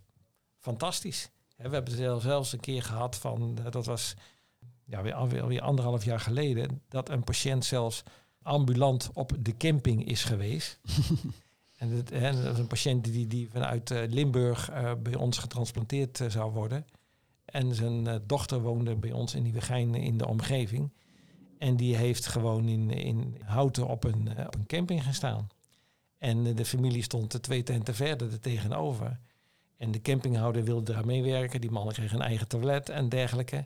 fantastisch. 0.59 1.29
we 1.55 1.69
hebben 1.69 2.21
zelfs 2.21 2.53
een 2.53 2.59
keer 2.59 2.83
gehad 2.83 3.15
van, 3.15 3.57
eh, 3.57 3.71
dat 3.71 3.85
was 3.85 4.15
ja, 4.85 5.01
weer, 5.01 5.13
alweer, 5.13 5.61
anderhalf 5.61 6.05
jaar 6.05 6.19
geleden, 6.19 6.81
dat 6.87 7.09
een 7.09 7.23
patiënt 7.23 7.65
zelfs 7.65 8.03
ambulant 8.41 9.09
op 9.13 9.31
de 9.39 9.57
camping 9.57 10.05
is 10.05 10.23
geweest. 10.23 10.79
en, 11.77 12.05
hè, 12.13 12.43
dat 12.43 12.53
is 12.53 12.59
een 12.59 12.67
patiënt 12.67 13.03
die, 13.03 13.27
die 13.27 13.49
vanuit 13.49 13.89
uh, 13.89 14.01
Limburg 14.07 14.71
uh, 14.71 14.91
bij 15.03 15.15
ons 15.15 15.37
getransplanteerd 15.37 16.19
uh, 16.19 16.29
zou 16.29 16.51
worden. 16.51 16.85
En 17.45 17.75
zijn 17.75 18.21
dochter 18.27 18.61
woonde 18.61 18.95
bij 18.95 19.11
ons 19.11 19.35
in 19.35 19.43
Nieuwegein 19.43 19.95
in 19.95 20.17
de 20.17 20.27
omgeving. 20.27 20.93
En 21.57 21.75
die 21.75 21.95
heeft 21.95 22.27
gewoon 22.27 22.67
in, 22.67 22.89
in 22.89 23.37
Houten 23.43 23.87
op 23.87 24.03
een, 24.03 24.29
op 24.47 24.55
een 24.55 24.65
camping 24.65 25.03
gestaan. 25.03 25.47
En 26.17 26.55
de 26.55 26.65
familie 26.65 27.03
stond 27.03 27.43
twee 27.43 27.63
tenten 27.63 27.95
verder 27.95 28.31
er 28.31 28.39
tegenover. 28.39 29.19
En 29.79 29.91
de 29.91 30.01
campinghouder 30.01 30.63
wilde 30.63 30.93
daar 30.93 31.05
meewerken. 31.05 31.61
Die 31.61 31.71
man 31.71 31.91
kreeg 31.91 32.13
een 32.13 32.21
eigen 32.21 32.47
toilet 32.47 32.89
en 32.89 33.09
dergelijke. 33.09 33.65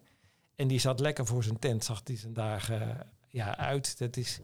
En 0.56 0.68
die 0.68 0.80
zat 0.80 1.00
lekker 1.00 1.26
voor 1.26 1.44
zijn 1.44 1.60
tent, 1.60 1.84
zag 1.84 2.02
hij 2.04 2.18
zijn 2.18 2.34
dagen 2.34 3.08
ja, 3.30 3.58
uit. 3.58 3.98
Dat 3.98 4.18
is, 4.18 4.40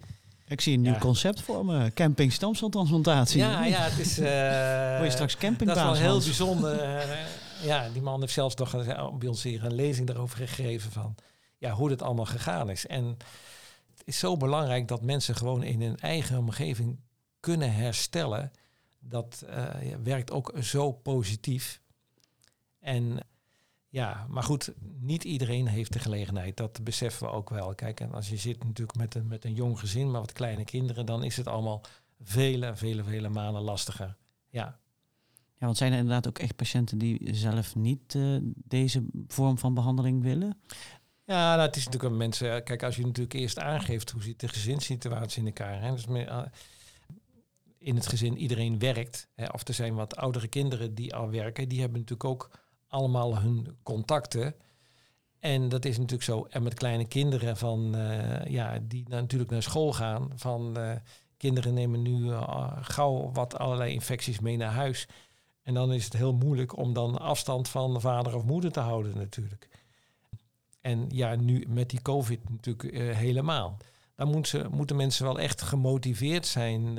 ik 0.47 0.61
zie 0.61 0.73
een 0.73 0.81
nieuw 0.81 0.97
concept 0.97 1.41
voor 1.41 1.65
me. 1.65 1.91
Camping 1.93 2.33
stamceltransplantatie. 2.33 3.39
Ja, 3.39 3.65
ja, 3.65 3.81
het 3.81 3.99
is... 3.99 4.19
Uh, 4.19 4.25
je 5.03 5.09
straks 5.09 5.37
campingbaas. 5.37 5.77
Dat 5.77 5.95
is 5.95 6.01
wel 6.01 6.09
heel 6.09 6.23
bijzonder. 6.23 6.83
Uh, 6.83 7.01
ja, 7.69 7.89
die 7.89 8.01
man 8.01 8.19
heeft 8.19 8.33
zelfs 8.33 8.55
nog 8.55 8.73
een, 8.73 9.19
bij 9.19 9.27
ons 9.27 9.43
hier 9.43 9.63
een 9.63 9.73
lezing 9.73 10.07
daarover 10.07 10.37
gegeven 10.37 10.91
van 10.91 11.15
ja, 11.57 11.71
hoe 11.71 11.89
dit 11.89 12.01
allemaal 12.01 12.25
gegaan 12.25 12.69
is. 12.69 12.87
En 12.87 13.05
het 13.97 14.01
is 14.05 14.19
zo 14.19 14.37
belangrijk 14.37 14.87
dat 14.87 15.01
mensen 15.01 15.35
gewoon 15.35 15.63
in 15.63 15.81
hun 15.81 15.97
eigen 15.97 16.37
omgeving 16.37 16.99
kunnen 17.39 17.73
herstellen. 17.73 18.51
Dat 18.99 19.43
uh, 19.49 19.69
werkt 20.03 20.31
ook 20.31 20.53
zo 20.61 20.91
positief. 20.91 21.81
En 22.79 23.19
Ja, 23.89 24.25
maar 24.29 24.43
goed, 24.43 24.73
niet 24.99 25.23
iedereen 25.23 25.67
heeft 25.67 25.93
de 25.93 25.99
gelegenheid. 25.99 26.57
Dat 26.57 26.83
beseffen 26.83 27.27
we 27.27 27.33
ook 27.33 27.49
wel. 27.49 27.75
Kijk, 27.75 27.99
en 27.99 28.11
als 28.13 28.29
je 28.29 28.37
zit 28.37 28.63
natuurlijk 28.63 28.97
met 28.97 29.15
een, 29.15 29.27
met 29.27 29.45
een 29.45 29.53
jong 29.53 29.79
gezin, 29.79 30.11
maar 30.11 30.21
wat 30.21 30.33
kleine 30.33 30.63
kinderen, 30.63 31.05
dan 31.05 31.23
is 31.23 31.37
het 31.37 31.47
allemaal 31.47 31.81
vele, 32.21 32.75
vele, 32.75 33.03
vele 33.03 33.29
malen 33.29 33.61
lastiger. 33.61 34.15
Ja. 34.49 34.79
Ja, 35.57 35.65
want 35.65 35.77
zijn 35.77 35.91
er 35.91 35.97
inderdaad 35.97 36.27
ook 36.27 36.39
echt 36.39 36.55
patiënten 36.55 36.97
die 36.97 37.35
zelf 37.35 37.75
niet 37.75 38.13
uh, 38.13 38.37
deze 38.55 39.05
vorm 39.27 39.57
van 39.57 39.73
behandeling 39.73 40.23
willen? 40.23 40.61
Ja, 41.25 41.55
nou, 41.55 41.67
het 41.67 41.75
is 41.75 41.85
natuurlijk 41.85 42.11
een 42.11 42.17
mensen. 42.17 42.63
Kijk, 42.63 42.83
als 42.83 42.95
je 42.95 43.05
natuurlijk 43.05 43.33
eerst 43.33 43.59
aangeeft 43.59 44.09
hoe 44.09 44.21
zit 44.21 44.39
de 44.39 44.47
gezinssituatie 44.47 45.39
in 45.39 45.45
elkaar. 45.47 45.81
Hè, 45.81 45.91
dus 45.91 46.07
in 47.79 47.95
het 47.95 48.07
gezin 48.07 48.37
iedereen 48.37 48.79
werkt. 48.79 49.27
Hè, 49.35 49.45
of 49.45 49.67
er 49.67 49.73
zijn 49.73 49.95
wat 49.95 50.15
oudere 50.15 50.47
kinderen 50.47 50.95
die 50.95 51.15
al 51.15 51.29
werken. 51.29 51.69
Die 51.69 51.79
hebben 51.79 51.99
natuurlijk 51.99 52.29
ook 52.29 52.49
allemaal 52.87 53.37
hun 53.37 53.77
contacten. 53.83 54.55
En 55.39 55.69
dat 55.69 55.85
is 55.85 55.97
natuurlijk 55.97 56.23
zo. 56.23 56.47
En 56.49 56.63
met 56.63 56.73
kleine 56.73 57.07
kinderen 57.07 57.57
van, 57.57 57.95
uh, 57.95 58.45
ja, 58.45 58.79
die 58.81 59.03
natuurlijk 59.09 59.51
naar 59.51 59.63
school 59.63 59.93
gaan. 59.93 60.31
Van 60.35 60.79
uh, 60.79 60.91
kinderen 61.37 61.73
nemen 61.73 62.01
nu 62.01 62.23
uh, 62.23 62.71
gauw 62.81 63.31
wat 63.33 63.57
allerlei 63.57 63.93
infecties 63.93 64.39
mee 64.39 64.57
naar 64.57 64.71
huis. 64.71 65.07
En 65.63 65.73
dan 65.73 65.93
is 65.93 66.03
het 66.03 66.13
heel 66.13 66.33
moeilijk 66.33 66.77
om 66.77 66.93
dan 66.93 67.19
afstand 67.19 67.69
van 67.69 68.01
vader 68.01 68.35
of 68.35 68.43
moeder 68.43 68.71
te 68.71 68.79
houden 68.79 69.17
natuurlijk. 69.17 69.67
En 70.81 71.05
ja, 71.09 71.35
nu 71.35 71.65
met 71.67 71.89
die 71.89 72.01
COVID 72.01 72.49
natuurlijk 72.49 73.15
helemaal. 73.15 73.77
Dan 74.15 74.27
moet 74.27 74.47
ze, 74.47 74.65
moeten 74.71 74.95
mensen 74.95 75.25
wel 75.25 75.39
echt 75.39 75.61
gemotiveerd 75.61 76.45
zijn 76.45 76.97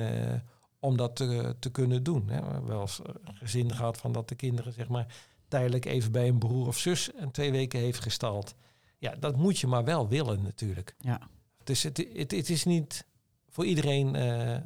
om 0.81 0.97
dat 0.97 1.15
te, 1.15 1.55
te 1.59 1.71
kunnen 1.71 2.03
doen. 2.03 2.29
Hè. 2.29 2.39
We 2.39 2.51
hebben 2.51 2.69
wel 2.69 2.81
eens 2.81 2.99
gezin 3.23 3.75
gehad 3.75 3.97
van 3.97 4.11
dat 4.11 4.29
de 4.29 4.35
kinderen 4.35 4.73
zeg 4.73 4.87
maar 4.87 5.15
tijdelijk 5.47 5.85
even 5.85 6.11
bij 6.11 6.27
een 6.27 6.37
broer 6.37 6.67
of 6.67 6.77
zus 6.77 7.09
een 7.15 7.31
twee 7.31 7.51
weken 7.51 7.79
heeft 7.79 7.99
gestald. 7.99 8.55
Ja, 8.97 9.15
dat 9.15 9.35
moet 9.35 9.59
je 9.59 9.67
maar 9.67 9.83
wel 9.83 10.07
willen 10.07 10.41
natuurlijk. 10.41 10.95
Ja. 10.99 11.21
Dus 11.63 11.83
het, 11.83 11.97
het, 11.97 12.31
het 12.31 12.49
is 12.49 12.63
niet 12.63 13.05
voor 13.49 13.65
iedereen 13.65 14.15
uh, 14.15 14.57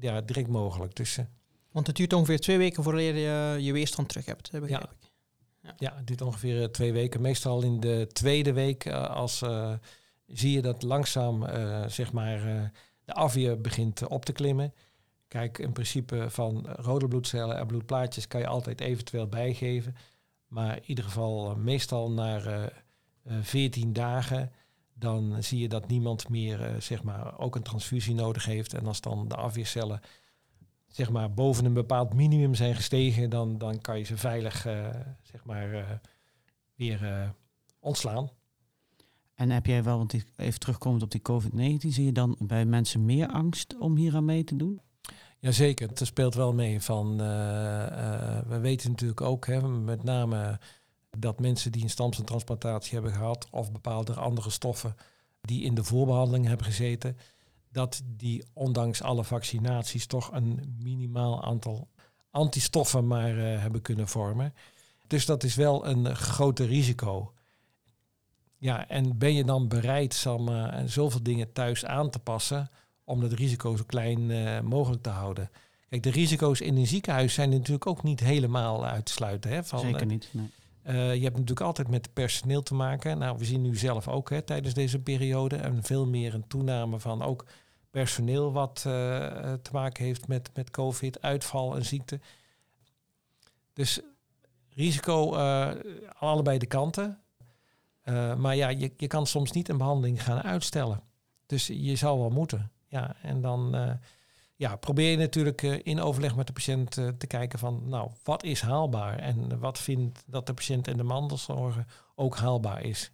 ja, 0.00 0.20
direct 0.20 0.48
mogelijk. 0.48 0.96
Dus, 0.96 1.18
uh, 1.18 1.24
Want 1.70 1.86
het 1.86 1.96
duurt 1.96 2.12
ongeveer 2.12 2.40
twee 2.40 2.58
weken 2.58 2.82
voordat 2.82 3.02
je 3.02 3.56
je 3.60 3.72
weerstand 3.72 4.08
terug 4.08 4.24
hebt, 4.24 4.50
begrijp 4.50 4.70
ja. 4.70 4.90
ik. 4.90 5.10
Ja. 5.62 5.74
ja, 5.78 5.96
het 5.96 6.06
duurt 6.06 6.22
ongeveer 6.22 6.72
twee 6.72 6.92
weken. 6.92 7.20
Meestal 7.20 7.62
in 7.62 7.80
de 7.80 8.06
tweede 8.12 8.52
week 8.52 8.86
als 8.92 9.44
zie 10.26 10.52
je 10.52 10.62
dat 10.62 10.82
langzaam 10.82 11.44
zeg 11.88 12.12
maar 12.12 12.72
de 13.04 13.12
afweer 13.12 13.60
begint 13.60 14.06
op 14.06 14.24
te 14.24 14.32
klimmen. 14.32 14.74
Kijk, 15.28 15.58
in 15.58 15.72
principe 15.72 16.26
van 16.30 16.66
rode 16.66 17.08
bloedcellen 17.08 17.58
en 17.58 17.66
bloedplaatjes 17.66 18.28
kan 18.28 18.40
je 18.40 18.46
altijd 18.46 18.80
eventueel 18.80 19.26
bijgeven. 19.26 19.94
Maar 20.46 20.76
in 20.76 20.82
ieder 20.86 21.04
geval 21.04 21.50
uh, 21.50 21.56
meestal 21.56 22.10
na 22.10 22.40
uh, 22.46 22.66
14 23.40 23.92
dagen, 23.92 24.52
dan 24.94 25.42
zie 25.42 25.58
je 25.58 25.68
dat 25.68 25.88
niemand 25.88 26.28
meer 26.28 26.76
zeg 26.78 27.02
maar, 27.02 27.38
ook 27.38 27.56
een 27.56 27.62
transfusie 27.62 28.14
nodig 28.14 28.44
heeft. 28.44 28.74
En 28.74 28.86
als 28.86 29.00
dan 29.00 29.28
de 29.28 29.36
afweercellen 29.36 30.00
zeg 30.86 31.10
maar, 31.10 31.34
boven 31.34 31.64
een 31.64 31.72
bepaald 31.72 32.14
minimum 32.14 32.54
zijn 32.54 32.74
gestegen, 32.74 33.30
dan, 33.30 33.58
dan 33.58 33.80
kan 33.80 33.98
je 33.98 34.04
ze 34.04 34.16
veilig 34.16 34.60
zeg 35.22 35.44
maar, 35.44 36.00
weer 36.74 37.34
ontslaan. 37.80 38.30
En 39.34 39.50
heb 39.50 39.66
jij 39.66 39.82
wel, 39.82 39.96
want 39.96 40.14
even 40.36 40.60
terugkomend 40.60 41.02
op 41.02 41.10
die 41.10 41.22
COVID-19, 41.30 41.88
zie 41.88 42.04
je 42.04 42.12
dan 42.12 42.36
bij 42.38 42.64
mensen 42.64 43.04
meer 43.04 43.28
angst 43.28 43.78
om 43.78 43.96
hier 43.96 44.14
aan 44.14 44.24
mee 44.24 44.44
te 44.44 44.56
doen? 44.56 44.80
Jazeker, 45.46 45.88
het 45.88 46.06
speelt 46.06 46.34
wel 46.34 46.52
mee. 46.52 46.80
Van, 46.80 47.20
uh, 47.20 47.26
uh, 47.26 48.38
we 48.46 48.58
weten 48.58 48.90
natuurlijk 48.90 49.20
ook, 49.20 49.46
hè, 49.46 49.68
met 49.68 50.02
name 50.02 50.58
dat 51.18 51.40
mensen 51.40 51.72
die 51.72 51.82
een 51.82 51.90
stamceltransplantatie 51.90 52.94
hebben 52.94 53.12
gehad 53.12 53.46
of 53.50 53.72
bepaalde 53.72 54.14
andere 54.14 54.50
stoffen 54.50 54.96
die 55.40 55.62
in 55.62 55.74
de 55.74 55.84
voorbehandeling 55.84 56.46
hebben 56.46 56.66
gezeten, 56.66 57.16
dat 57.68 58.02
die 58.04 58.44
ondanks 58.52 59.02
alle 59.02 59.24
vaccinaties 59.24 60.06
toch 60.06 60.32
een 60.32 60.76
minimaal 60.82 61.44
aantal 61.44 61.88
antistoffen 62.30 63.06
maar 63.06 63.36
uh, 63.36 63.60
hebben 63.60 63.82
kunnen 63.82 64.08
vormen. 64.08 64.54
Dus 65.06 65.26
dat 65.26 65.42
is 65.44 65.54
wel 65.54 65.86
een 65.86 66.16
groter 66.16 66.66
risico. 66.66 67.32
Ja, 68.58 68.88
en 68.88 69.18
ben 69.18 69.34
je 69.34 69.44
dan 69.44 69.68
bereid 69.68 70.14
Sam, 70.14 70.70
zoveel 70.86 71.22
dingen 71.22 71.52
thuis 71.52 71.84
aan 71.84 72.10
te 72.10 72.18
passen 72.18 72.70
om 73.06 73.22
het 73.22 73.32
risico 73.32 73.76
zo 73.76 73.84
klein 73.86 74.30
uh, 74.30 74.60
mogelijk 74.60 75.02
te 75.02 75.08
houden. 75.08 75.50
Kijk, 75.88 76.02
de 76.02 76.10
risico's 76.10 76.60
in 76.60 76.76
een 76.76 76.86
ziekenhuis 76.86 77.34
zijn 77.34 77.50
natuurlijk 77.50 77.86
ook 77.86 78.02
niet 78.02 78.20
helemaal 78.20 78.86
uit 78.86 79.04
te 79.06 79.12
sluiten. 79.12 79.50
Hè, 79.50 79.64
van, 79.64 79.80
Zeker 79.80 80.06
niet. 80.06 80.28
Nee. 80.30 80.50
Uh, 80.86 81.14
je 81.14 81.22
hebt 81.22 81.32
natuurlijk 81.32 81.66
altijd 81.66 81.88
met 81.88 82.12
personeel 82.12 82.62
te 82.62 82.74
maken. 82.74 83.18
Nou, 83.18 83.38
we 83.38 83.44
zien 83.44 83.62
nu 83.62 83.76
zelf 83.76 84.08
ook 84.08 84.30
hè, 84.30 84.42
tijdens 84.42 84.74
deze 84.74 84.98
periode 84.98 85.56
en 85.56 85.82
veel 85.82 86.06
meer 86.06 86.34
een 86.34 86.46
toename 86.46 87.00
van 87.00 87.22
ook 87.22 87.44
personeel 87.90 88.52
wat 88.52 88.84
uh, 88.86 88.92
te 89.62 89.70
maken 89.72 90.04
heeft 90.04 90.28
met, 90.28 90.50
met 90.54 90.70
COVID, 90.70 91.22
uitval 91.22 91.76
en 91.76 91.84
ziekte. 91.84 92.20
Dus 93.72 94.00
risico 94.74 95.34
allebei 96.18 96.58
de 96.58 96.66
kanten. 96.66 97.20
maar 98.36 98.56
ja, 98.56 98.68
je, 98.68 98.92
je 98.96 99.06
kan 99.06 99.26
soms 99.26 99.52
niet 99.52 99.68
een 99.68 99.78
behandeling 99.78 100.22
gaan 100.22 100.42
uitstellen. 100.42 101.02
Dus 101.46 101.66
je 101.66 101.96
zou 101.96 102.18
wel 102.18 102.30
moeten. 102.30 102.70
Ja, 102.88 103.16
en 103.22 103.40
dan 103.40 103.76
uh, 103.76 103.90
ja, 104.56 104.76
probeer 104.76 105.10
je 105.10 105.16
natuurlijk 105.16 105.62
uh, 105.62 105.78
in 105.82 106.00
overleg 106.00 106.36
met 106.36 106.46
de 106.46 106.52
patiënt 106.52 106.96
uh, 106.96 107.08
te 107.08 107.26
kijken 107.26 107.58
van, 107.58 107.82
nou, 107.88 108.10
wat 108.22 108.42
is 108.42 108.60
haalbaar? 108.60 109.18
En 109.18 109.58
wat 109.58 109.78
vindt 109.78 110.24
dat 110.26 110.46
de 110.46 110.54
patiënt 110.54 110.88
en 110.88 110.96
de 110.96 111.02
mandelzorger 111.02 111.84
ook 112.14 112.36
haalbaar 112.36 112.82
is? 112.82 113.10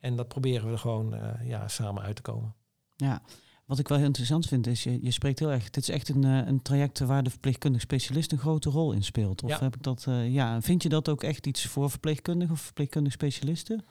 En 0.00 0.16
dat 0.16 0.28
proberen 0.28 0.66
we 0.66 0.72
er 0.72 0.78
gewoon 0.78 1.20
ja, 1.42 1.68
samen 1.68 2.02
uit 2.02 2.16
te 2.16 2.22
komen. 2.22 2.54
Ja, 2.96 3.22
wat 3.64 3.78
ik 3.78 3.88
wel 3.88 3.98
heel 3.98 4.06
interessant 4.06 4.46
vind 4.46 4.66
is, 4.66 4.82
je, 4.82 5.02
je 5.02 5.10
spreekt 5.10 5.38
heel 5.38 5.50
erg, 5.50 5.70
dit 5.70 5.82
is 5.82 5.88
echt 5.88 6.08
een, 6.08 6.22
een 6.22 6.62
traject 6.62 6.98
waar 6.98 7.22
de 7.22 7.30
verpleegkundige 7.30 7.84
specialist 7.84 8.32
een 8.32 8.38
grote 8.38 8.70
rol 8.70 8.92
in 8.92 9.04
speelt. 9.04 9.42
Of 9.42 9.50
ja. 9.50 9.58
heb 9.60 9.76
ik 9.76 9.82
dat, 9.82 10.06
ja, 10.24 10.62
vind 10.62 10.82
je 10.82 10.88
dat 10.88 11.08
ook 11.08 11.22
echt 11.22 11.46
iets 11.46 11.66
voor 11.66 11.90
verpleegkundigen 11.90 12.54
of 12.54 12.60
verpleegkundige 12.60 13.14
specialisten? 13.14 13.84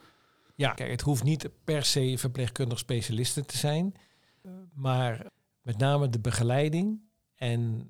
Ja, 0.54 0.72
kijk, 0.72 0.90
het 0.90 1.00
hoeft 1.00 1.22
niet 1.22 1.48
per 1.64 1.84
se 1.84 2.14
verpleegkundig 2.18 2.78
specialisten 2.78 3.46
te 3.46 3.56
zijn. 3.56 3.94
Maar 4.72 5.26
met 5.62 5.78
name 5.78 6.08
de 6.08 6.20
begeleiding. 6.20 7.00
En 7.34 7.88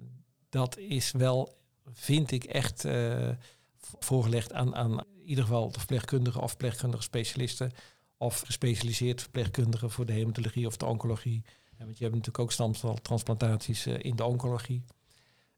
dat 0.49 0.79
is 0.79 1.11
wel, 1.11 1.59
vind 1.93 2.31
ik, 2.31 2.45
echt 2.45 2.85
uh, 2.85 3.29
voorgelegd 3.99 4.53
aan, 4.53 4.75
aan 4.75 4.91
in 4.91 5.25
ieder 5.25 5.45
geval 5.45 5.73
de 5.73 5.79
verpleegkundigen 5.79 6.43
of 6.43 6.49
verpleegkundige 6.49 7.03
specialisten. 7.03 7.73
Of 8.17 8.41
gespecialiseerd 8.41 9.21
verpleegkundigen 9.21 9.91
voor 9.91 10.07
de 10.07 10.13
hematologie 10.13 10.67
of 10.67 10.77
de 10.77 10.87
oncologie. 10.87 11.45
Want 11.79 11.99
je 11.99 12.05
hebt 12.05 12.17
natuurlijk 12.17 12.39
ook 12.39 12.53
stamceltransplantaties 12.53 13.87
uh, 13.87 13.95
in 13.99 14.17
de 14.17 14.25
oncologie. 14.25 14.85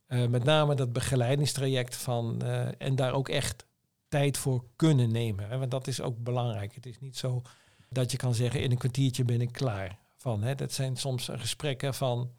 Uh, 0.09 0.27
met 0.27 0.45
name 0.45 0.75
dat 0.75 0.93
begeleidingstraject 0.93 1.97
van 1.97 2.43
en 2.79 2.95
daar 2.95 3.13
ook 3.13 3.29
echt 3.29 3.67
tijd 4.09 4.39
voor 4.39 4.65
kunnen 4.77 5.13
nemen. 5.13 5.49
Hè, 5.49 5.59
want 5.59 5.71
dat 5.71 5.87
is 5.87 6.01
ook 6.01 6.19
belangrijk. 6.19 6.75
Het 6.75 6.87
is 6.87 6.99
niet 6.99 7.17
zo 7.17 7.43
dat 7.89 8.11
je 8.11 8.17
kan 8.17 8.35
zeggen 8.35 8.63
in 8.63 8.71
een 8.71 8.79
kwartiertje 8.79 9.25
ben 9.25 9.41
ik 9.41 9.53
klaar 9.53 9.99
van. 10.21 10.43
Hè. 10.43 10.55
Dat 10.55 10.73
zijn 10.73 10.97
soms 10.97 11.29
gesprekken 11.33 11.95
van, 11.95 12.31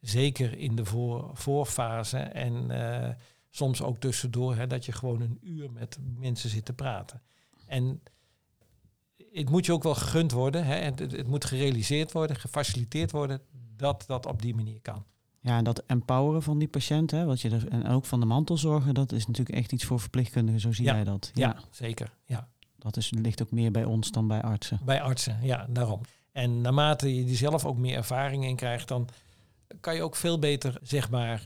zeker 0.00 0.58
in 0.58 0.76
de 0.76 0.84
voor, 0.84 1.30
voorfase 1.34 2.18
en 2.18 2.70
uh, 2.70 3.08
soms 3.50 3.82
ook 3.82 3.98
tussendoor, 3.98 4.56
hè, 4.56 4.66
dat 4.66 4.84
je 4.84 4.92
gewoon 4.92 5.20
een 5.20 5.38
uur 5.42 5.72
met 5.72 5.98
mensen 6.16 6.50
zit 6.50 6.64
te 6.64 6.72
praten. 6.72 7.22
En 7.66 8.02
het 9.32 9.50
moet 9.50 9.66
je 9.66 9.72
ook 9.72 9.82
wel 9.82 9.94
gegund 9.94 10.32
worden, 10.32 10.64
hè, 10.64 10.74
en 10.74 10.94
het, 10.94 11.12
het 11.12 11.26
moet 11.26 11.44
gerealiseerd 11.44 12.12
worden, 12.12 12.36
gefaciliteerd 12.36 13.10
worden, 13.10 13.40
dat 13.76 14.04
dat 14.06 14.26
op 14.26 14.42
die 14.42 14.54
manier 14.54 14.80
kan. 14.80 15.04
Ja, 15.40 15.58
en 15.58 15.64
dat 15.64 15.82
empoweren 15.86 16.42
van 16.42 16.58
die 16.58 16.68
patiënt, 16.68 17.10
hè, 17.10 17.24
wat 17.24 17.40
je 17.40 17.50
er, 17.50 17.68
en 17.68 17.86
ook 17.86 18.04
van 18.04 18.20
de 18.20 18.26
mantelzorger, 18.26 18.94
dat 18.94 19.12
is 19.12 19.26
natuurlijk 19.26 19.58
echt 19.58 19.72
iets 19.72 19.84
voor 19.84 20.00
verpleegkundigen, 20.00 20.60
zo 20.60 20.72
zie 20.72 20.84
ja. 20.84 20.94
jij 20.94 21.04
dat. 21.04 21.30
Ja, 21.34 21.48
ja, 21.48 21.62
zeker. 21.70 22.12
Ja. 22.24 22.48
Dat 22.78 22.96
is, 22.96 23.10
ligt 23.10 23.42
ook 23.42 23.50
meer 23.50 23.70
bij 23.70 23.84
ons 23.84 24.10
dan 24.10 24.28
bij 24.28 24.42
artsen. 24.42 24.80
Bij 24.84 25.02
artsen, 25.02 25.38
ja, 25.42 25.66
daarom. 25.68 26.00
En 26.36 26.60
naarmate 26.60 27.16
je 27.16 27.24
die 27.24 27.36
zelf 27.36 27.64
ook 27.64 27.76
meer 27.76 27.96
ervaring 27.96 28.44
in 28.44 28.56
krijgt, 28.56 28.88
dan 28.88 29.08
kan 29.80 29.94
je 29.94 30.02
ook 30.02 30.16
veel 30.16 30.38
beter, 30.38 30.78
zeg 30.82 31.10
maar, 31.10 31.44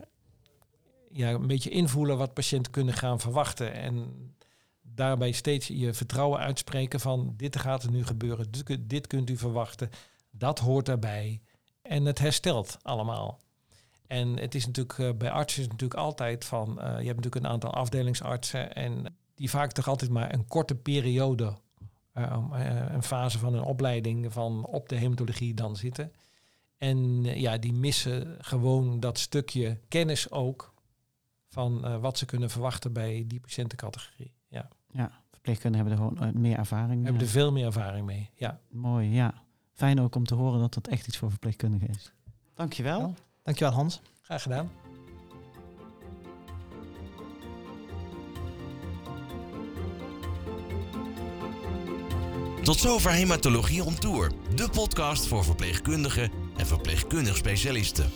ja, 1.10 1.30
een 1.30 1.46
beetje 1.46 1.70
invoelen 1.70 2.18
wat 2.18 2.34
patiënten 2.34 2.72
kunnen 2.72 2.94
gaan 2.94 3.20
verwachten. 3.20 3.72
En 3.72 4.14
daarbij 4.82 5.32
steeds 5.32 5.66
je 5.66 5.94
vertrouwen 5.94 6.40
uitspreken 6.40 7.00
van 7.00 7.34
dit 7.36 7.58
gaat 7.58 7.82
er 7.82 7.90
nu 7.90 8.04
gebeuren, 8.04 8.46
dit, 8.80 9.06
kunt 9.06 9.30
u 9.30 9.36
verwachten, 9.36 9.90
dat 10.30 10.58
hoort 10.58 10.86
daarbij. 10.86 11.40
En 11.82 12.04
het 12.04 12.18
herstelt 12.18 12.78
allemaal. 12.82 13.40
En 14.06 14.38
het 14.38 14.54
is 14.54 14.66
natuurlijk 14.66 14.98
uh, 14.98 15.10
bij 15.12 15.30
artsen 15.30 15.62
natuurlijk 15.62 16.00
altijd 16.00 16.44
van, 16.44 16.70
uh, 16.70 16.84
je 16.84 17.06
hebt 17.06 17.16
natuurlijk 17.16 17.34
een 17.34 17.50
aantal 17.50 17.74
afdelingsartsen 17.74 18.72
en 18.74 19.16
die 19.34 19.50
vaak 19.50 19.72
toch 19.72 19.88
altijd 19.88 20.10
maar 20.10 20.34
een 20.34 20.46
korte 20.46 20.74
periode 20.74 21.54
eh, 22.12 22.32
eh, 22.52 22.92
een 22.92 23.02
fase 23.02 23.38
van 23.38 23.54
een 23.54 23.62
opleiding 23.62 24.32
van 24.32 24.64
op 24.64 24.88
de 24.88 24.96
hematologie 24.96 25.54
dan 25.54 25.76
zitten. 25.76 26.12
En 26.76 27.20
eh, 27.24 27.40
ja, 27.40 27.58
die 27.58 27.72
missen 27.72 28.36
gewoon 28.40 29.00
dat 29.00 29.18
stukje 29.18 29.78
kennis 29.88 30.30
ook 30.30 30.74
van 31.48 32.00
wat 32.00 32.18
ze 32.18 32.26
kunnen 32.26 32.50
verwachten 32.50 32.92
bij 32.92 33.24
die 33.26 33.40
patiëntencategorie. 33.40 34.32
Ja. 34.48 34.68
ja, 34.90 35.10
verpleegkundigen 35.30 35.86
hebben 35.86 36.06
er 36.06 36.14
gewoon 36.14 36.40
meer 36.40 36.58
ervaring 36.58 36.94
mee. 36.94 37.04
Hebben 37.04 37.22
er 37.22 37.28
veel 37.28 37.52
meer 37.52 37.64
ervaring 37.64 38.06
mee, 38.06 38.30
ja. 38.34 38.60
Mooi, 38.68 39.08
ja. 39.08 39.34
Fijn 39.72 40.00
ook 40.00 40.14
om 40.14 40.24
te 40.24 40.34
horen 40.34 40.60
dat 40.60 40.74
dat 40.74 40.88
echt 40.88 41.06
iets 41.06 41.16
voor 41.16 41.30
verpleegkundigen 41.30 41.88
is. 41.88 42.12
Dankjewel. 42.54 43.00
Ja. 43.00 43.14
Dankjewel 43.42 43.72
Hans. 43.74 44.00
Graag 44.20 44.42
gedaan. 44.42 44.70
Tot 52.70 52.80
zover 52.80 53.10
Hematologie 53.10 53.84
on 53.84 53.98
Tour, 53.98 54.30
de 54.54 54.68
podcast 54.68 55.26
voor 55.26 55.44
verpleegkundigen 55.44 56.30
en 56.56 56.66
verpleegkundig 56.66 57.36
specialisten. 57.36 58.10